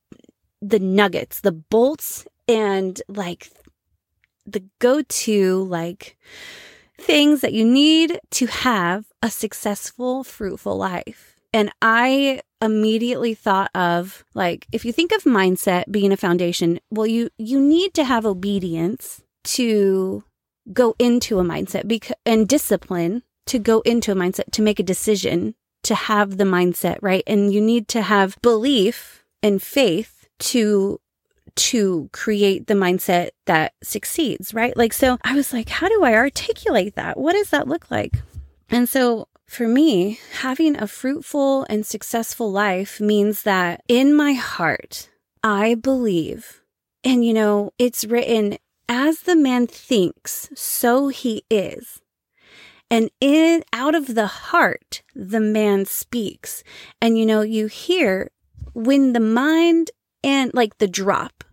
the 0.61 0.79
nuggets, 0.79 1.41
the 1.41 1.51
bolts 1.51 2.25
and 2.47 3.01
like 3.07 3.51
the 4.45 4.63
go-to 4.79 5.63
like 5.63 6.17
things 6.99 7.41
that 7.41 7.53
you 7.53 7.65
need 7.65 8.19
to 8.31 8.45
have 8.47 9.05
a 9.21 9.29
successful 9.29 10.23
fruitful 10.23 10.77
life. 10.77 11.35
And 11.53 11.71
I 11.81 12.41
immediately 12.61 13.33
thought 13.33 13.71
of 13.75 14.25
like 14.33 14.67
if 14.71 14.85
you 14.85 14.91
think 14.91 15.11
of 15.11 15.23
mindset 15.23 15.91
being 15.91 16.11
a 16.11 16.17
foundation, 16.17 16.79
well 16.89 17.07
you 17.07 17.29
you 17.37 17.59
need 17.59 17.93
to 17.95 18.03
have 18.03 18.25
obedience 18.25 19.23
to 19.45 20.23
go 20.73 20.95
into 20.97 21.39
a 21.39 21.43
mindset 21.43 21.87
because 21.87 22.15
and 22.25 22.47
discipline 22.47 23.23
to 23.45 23.59
go 23.59 23.81
into 23.81 24.11
a 24.11 24.15
mindset, 24.15 24.51
to 24.51 24.61
make 24.61 24.79
a 24.79 24.83
decision, 24.83 25.55
to 25.83 25.95
have 25.95 26.37
the 26.37 26.43
mindset, 26.43 26.97
right? 27.01 27.23
And 27.27 27.53
you 27.53 27.61
need 27.61 27.87
to 27.89 28.01
have 28.01 28.37
belief 28.41 29.23
and 29.43 29.61
faith 29.61 30.27
to 30.39 30.99
to 31.55 32.09
create 32.11 32.67
the 32.67 32.73
mindset 32.73 33.29
that 33.45 33.73
succeeds, 33.81 34.53
right? 34.53 34.75
Like, 34.75 34.93
so 34.93 35.17
I 35.23 35.35
was 35.35 35.53
like, 35.53 35.69
how 35.69 35.87
do 35.87 36.03
I 36.03 36.13
articulate 36.13 36.95
that? 36.95 37.17
What 37.17 37.33
does 37.33 37.49
that 37.51 37.67
look 37.67 37.89
like? 37.89 38.17
And 38.69 38.89
so 38.89 39.27
for 39.47 39.67
me, 39.67 40.19
having 40.39 40.75
a 40.75 40.87
fruitful 40.87 41.65
and 41.69 41.85
successful 41.85 42.51
life 42.51 42.99
means 42.99 43.43
that 43.43 43.81
in 43.87 44.13
my 44.13 44.33
heart, 44.33 45.09
I 45.43 45.75
believe, 45.75 46.61
and 47.03 47.23
you 47.23 47.33
know, 47.33 47.71
it's 47.77 48.03
written, 48.03 48.57
as 48.89 49.21
the 49.21 49.35
man 49.35 49.67
thinks, 49.67 50.49
so 50.55 51.07
he 51.07 51.43
is. 51.49 52.01
And 52.89 53.09
in 53.19 53.63
out 53.73 53.95
of 53.95 54.13
the 54.13 54.27
heart, 54.27 55.01
the 55.15 55.39
man 55.39 55.85
speaks. 55.85 56.63
And 57.01 57.17
you 57.17 57.25
know, 57.25 57.41
you 57.41 57.67
hear 57.67 58.31
when 58.73 59.13
the 59.13 59.19
mind 59.19 59.91
and 60.23 60.53
like 60.53 60.77
the 60.79 60.87
drop, 60.87 61.44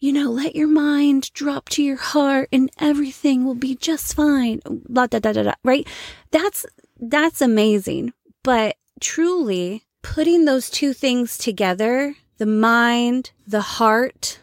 you 0.00 0.12
know, 0.12 0.30
let 0.30 0.56
your 0.56 0.68
mind 0.68 1.30
drop 1.34 1.68
to 1.68 1.82
your 1.82 1.96
heart 1.96 2.48
and 2.50 2.70
everything 2.78 3.44
will 3.44 3.54
be 3.54 3.76
just 3.76 4.14
fine. 4.14 4.60
Blah, 4.64 5.06
da, 5.06 5.18
da, 5.18 5.32
da, 5.32 5.42
da, 5.42 5.54
right? 5.62 5.86
That's, 6.30 6.64
that's 6.98 7.42
amazing. 7.42 8.14
But 8.42 8.76
truly 9.00 9.84
putting 10.02 10.46
those 10.46 10.70
two 10.70 10.94
things 10.94 11.36
together, 11.36 12.16
the 12.38 12.46
mind, 12.46 13.32
the 13.46 13.60
heart, 13.60 14.40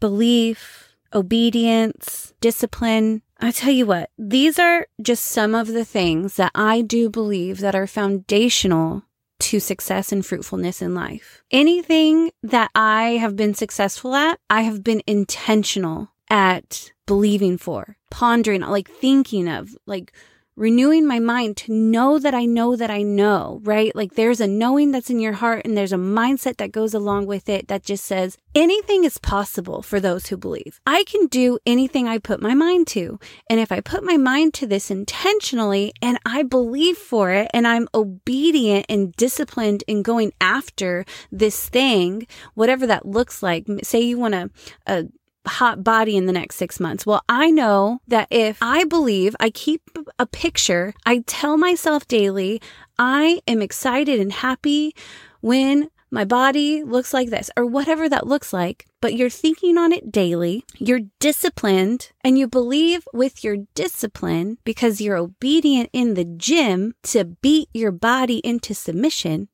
belief, 0.00 0.94
obedience, 1.14 2.34
discipline. 2.40 3.22
I 3.40 3.52
tell 3.52 3.72
you 3.72 3.86
what, 3.86 4.10
these 4.18 4.58
are 4.58 4.86
just 5.00 5.24
some 5.24 5.54
of 5.54 5.68
the 5.68 5.84
things 5.84 6.36
that 6.36 6.52
I 6.54 6.82
do 6.82 7.08
believe 7.08 7.60
that 7.60 7.74
are 7.74 7.86
foundational 7.86 9.04
to 9.40 9.60
success 9.60 10.12
and 10.12 10.24
fruitfulness 10.24 10.80
in 10.80 10.94
life. 10.94 11.42
Anything 11.50 12.30
that 12.42 12.70
I 12.74 13.12
have 13.12 13.36
been 13.36 13.54
successful 13.54 14.14
at, 14.14 14.38
I 14.48 14.62
have 14.62 14.84
been 14.84 15.02
intentional 15.06 16.12
at 16.28 16.92
believing 17.06 17.58
for, 17.58 17.96
pondering, 18.10 18.60
like 18.60 18.88
thinking 18.88 19.48
of, 19.48 19.76
like 19.86 20.12
renewing 20.60 21.06
my 21.06 21.18
mind 21.18 21.56
to 21.56 21.72
know 21.72 22.18
that 22.18 22.34
I 22.34 22.44
know 22.44 22.76
that 22.76 22.90
I 22.90 23.00
know, 23.00 23.60
right? 23.64 23.96
Like 23.96 24.14
there's 24.14 24.42
a 24.42 24.46
knowing 24.46 24.90
that's 24.90 25.08
in 25.08 25.18
your 25.18 25.32
heart 25.32 25.62
and 25.64 25.74
there's 25.74 25.92
a 25.92 25.96
mindset 25.96 26.58
that 26.58 26.70
goes 26.70 26.92
along 26.92 27.24
with 27.26 27.48
it 27.48 27.68
that 27.68 27.82
just 27.82 28.04
says 28.04 28.36
anything 28.54 29.04
is 29.04 29.16
possible 29.16 29.80
for 29.80 30.00
those 30.00 30.26
who 30.26 30.36
believe. 30.36 30.78
I 30.86 31.04
can 31.04 31.28
do 31.28 31.58
anything 31.64 32.06
I 32.06 32.18
put 32.18 32.42
my 32.42 32.52
mind 32.52 32.88
to. 32.88 33.18
And 33.48 33.58
if 33.58 33.72
I 33.72 33.80
put 33.80 34.04
my 34.04 34.18
mind 34.18 34.52
to 34.54 34.66
this 34.66 34.90
intentionally 34.90 35.94
and 36.02 36.18
I 36.26 36.42
believe 36.42 36.98
for 36.98 37.30
it 37.30 37.50
and 37.54 37.66
I'm 37.66 37.88
obedient 37.94 38.84
and 38.90 39.14
disciplined 39.14 39.82
in 39.86 40.02
going 40.02 40.34
after 40.42 41.06
this 41.32 41.70
thing, 41.70 42.26
whatever 42.52 42.86
that 42.86 43.06
looks 43.06 43.42
like, 43.42 43.66
say 43.82 44.00
you 44.00 44.18
want 44.18 44.34
to, 44.34 45.10
hot 45.46 45.82
body 45.82 46.16
in 46.16 46.26
the 46.26 46.32
next 46.32 46.56
six 46.56 46.80
months? 46.80 47.06
Well, 47.06 47.22
I 47.28 47.50
know 47.50 48.00
that 48.08 48.28
if 48.30 48.58
I 48.60 48.84
believe, 48.84 49.34
I 49.40 49.50
keep 49.50 49.82
a 50.18 50.26
picture, 50.26 50.94
I 51.06 51.24
tell 51.26 51.56
myself 51.56 52.06
daily, 52.06 52.60
I 52.98 53.40
am 53.46 53.62
excited 53.62 54.20
and 54.20 54.32
happy 54.32 54.94
when 55.40 55.90
my 56.10 56.24
body 56.24 56.82
looks 56.82 57.14
like 57.14 57.30
this 57.30 57.50
or 57.56 57.64
whatever 57.64 58.08
that 58.08 58.26
looks 58.26 58.52
like, 58.52 58.86
but 59.00 59.14
you're 59.14 59.30
thinking 59.30 59.78
on 59.78 59.92
it 59.92 60.10
daily, 60.10 60.64
you're 60.76 61.02
disciplined, 61.20 62.10
and 62.24 62.36
you 62.36 62.48
believe 62.48 63.06
with 63.12 63.44
your 63.44 63.58
discipline 63.74 64.58
because 64.64 65.00
you're 65.00 65.16
obedient 65.16 65.88
in 65.92 66.14
the 66.14 66.24
gym 66.24 66.94
to 67.04 67.24
beat 67.24 67.68
your 67.72 67.92
body 67.92 68.38
into 68.38 68.74
submission, 68.74 69.48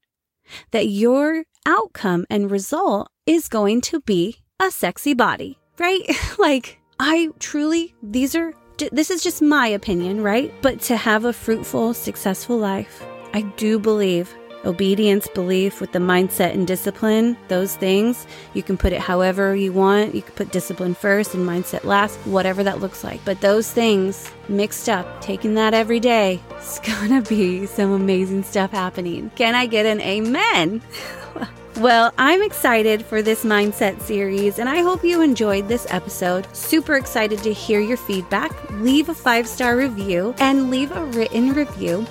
that 0.70 0.88
your 0.88 1.44
outcome 1.66 2.24
and 2.30 2.50
result 2.50 3.10
is 3.26 3.48
going 3.48 3.80
to 3.82 4.00
be 4.00 4.38
a 4.58 4.70
sexy 4.70 5.12
body 5.12 5.58
right? 5.78 6.02
like, 6.38 6.78
I 6.98 7.30
truly, 7.38 7.94
these 8.02 8.34
are, 8.34 8.54
this 8.92 9.10
is 9.10 9.22
just 9.22 9.42
my 9.42 9.66
opinion, 9.68 10.22
right? 10.22 10.52
But 10.62 10.80
to 10.82 10.96
have 10.96 11.24
a 11.24 11.32
fruitful, 11.32 11.94
successful 11.94 12.58
life, 12.58 13.04
I 13.32 13.42
do 13.42 13.78
believe 13.78 14.34
obedience, 14.66 15.28
belief 15.28 15.80
with 15.80 15.92
the 15.92 15.98
mindset 15.98 16.52
and 16.52 16.66
discipline, 16.66 17.36
those 17.48 17.76
things, 17.76 18.26
you 18.52 18.62
can 18.62 18.76
put 18.76 18.92
it 18.92 19.00
however 19.00 19.54
you 19.54 19.72
want. 19.72 20.14
You 20.14 20.22
can 20.22 20.32
put 20.34 20.52
discipline 20.52 20.94
first 20.94 21.34
and 21.34 21.48
mindset 21.48 21.84
last, 21.84 22.16
whatever 22.26 22.64
that 22.64 22.80
looks 22.80 23.04
like. 23.04 23.24
But 23.24 23.40
those 23.40 23.70
things 23.70 24.30
mixed 24.48 24.88
up, 24.88 25.20
taking 25.20 25.54
that 25.54 25.72
every 25.72 26.00
day, 26.00 26.40
it's 26.50 26.78
gonna 27.00 27.22
be 27.22 27.66
some 27.66 27.92
amazing 27.92 28.42
stuff 28.42 28.72
happening. 28.72 29.30
Can 29.36 29.54
I 29.54 29.66
get 29.66 29.86
an 29.86 30.00
amen? 30.00 30.82
Well, 31.78 32.10
I'm 32.16 32.42
excited 32.42 33.04
for 33.04 33.20
this 33.20 33.44
mindset 33.44 34.00
series 34.00 34.58
and 34.58 34.66
I 34.66 34.80
hope 34.80 35.04
you 35.04 35.20
enjoyed 35.20 35.68
this 35.68 35.86
episode. 35.90 36.46
Super 36.56 36.94
excited 36.94 37.42
to 37.42 37.52
hear 37.52 37.80
your 37.80 37.98
feedback. 37.98 38.70
Leave 38.70 39.10
a 39.10 39.14
five 39.14 39.46
star 39.46 39.76
review 39.76 40.34
and 40.38 40.70
leave 40.70 40.90
a 40.92 41.04
written 41.04 41.52
review 41.52 42.06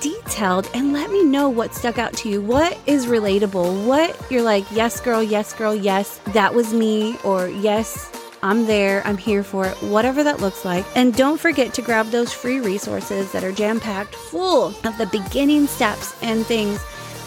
detailed 0.00 0.70
and 0.72 0.92
let 0.92 1.10
me 1.10 1.24
know 1.24 1.48
what 1.48 1.74
stuck 1.74 1.98
out 1.98 2.12
to 2.18 2.28
you. 2.28 2.40
What 2.40 2.78
is 2.86 3.06
relatable? 3.06 3.86
What 3.86 4.16
you're 4.30 4.42
like, 4.42 4.70
yes, 4.70 5.00
girl, 5.00 5.20
yes, 5.20 5.52
girl, 5.52 5.74
yes, 5.74 6.18
that 6.28 6.54
was 6.54 6.72
me, 6.72 7.16
or 7.24 7.48
yes, 7.48 8.08
I'm 8.44 8.66
there, 8.66 9.04
I'm 9.04 9.18
here 9.18 9.42
for 9.42 9.66
it, 9.66 9.76
whatever 9.82 10.22
that 10.22 10.40
looks 10.40 10.64
like. 10.64 10.84
And 10.96 11.12
don't 11.12 11.40
forget 11.40 11.74
to 11.74 11.82
grab 11.82 12.06
those 12.06 12.32
free 12.32 12.60
resources 12.60 13.32
that 13.32 13.42
are 13.42 13.52
jam 13.52 13.80
packed 13.80 14.14
full 14.14 14.68
of 14.84 14.96
the 14.96 15.08
beginning 15.10 15.66
steps 15.66 16.20
and 16.22 16.46
things 16.46 16.80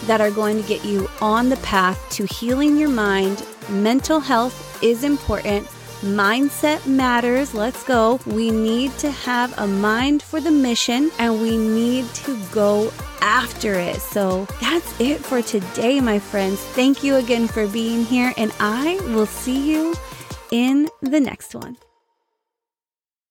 that 0.07 0.21
are 0.21 0.31
going 0.31 0.61
to 0.61 0.67
get 0.67 0.85
you 0.85 1.09
on 1.21 1.49
the 1.49 1.57
path 1.57 1.99
to 2.11 2.25
healing 2.25 2.77
your 2.77 2.89
mind. 2.89 3.45
Mental 3.69 4.19
health 4.19 4.83
is 4.83 5.03
important. 5.03 5.67
Mindset 6.01 6.85
matters. 6.85 7.53
Let's 7.53 7.83
go. 7.83 8.19
We 8.25 8.51
need 8.51 8.95
to 8.99 9.09
have 9.09 9.57
a 9.57 9.65
mind 9.65 10.21
for 10.21 10.39
the 10.39 10.51
mission 10.51 11.09
and 11.17 11.41
we 11.41 11.57
need 11.57 12.05
to 12.15 12.37
go 12.51 12.91
after 13.21 13.73
it. 13.73 13.99
So 14.01 14.45
that's 14.61 14.99
it 14.99 15.19
for 15.19 15.41
today, 15.41 15.99
my 15.99 16.19
friends. 16.19 16.59
Thank 16.59 17.03
you 17.03 17.15
again 17.15 17.47
for 17.47 17.67
being 17.67 18.05
here, 18.05 18.33
and 18.37 18.51
I 18.59 18.99
will 19.15 19.25
see 19.25 19.71
you 19.71 19.95
in 20.51 20.89
the 21.01 21.19
next 21.19 21.55
one. 21.55 21.77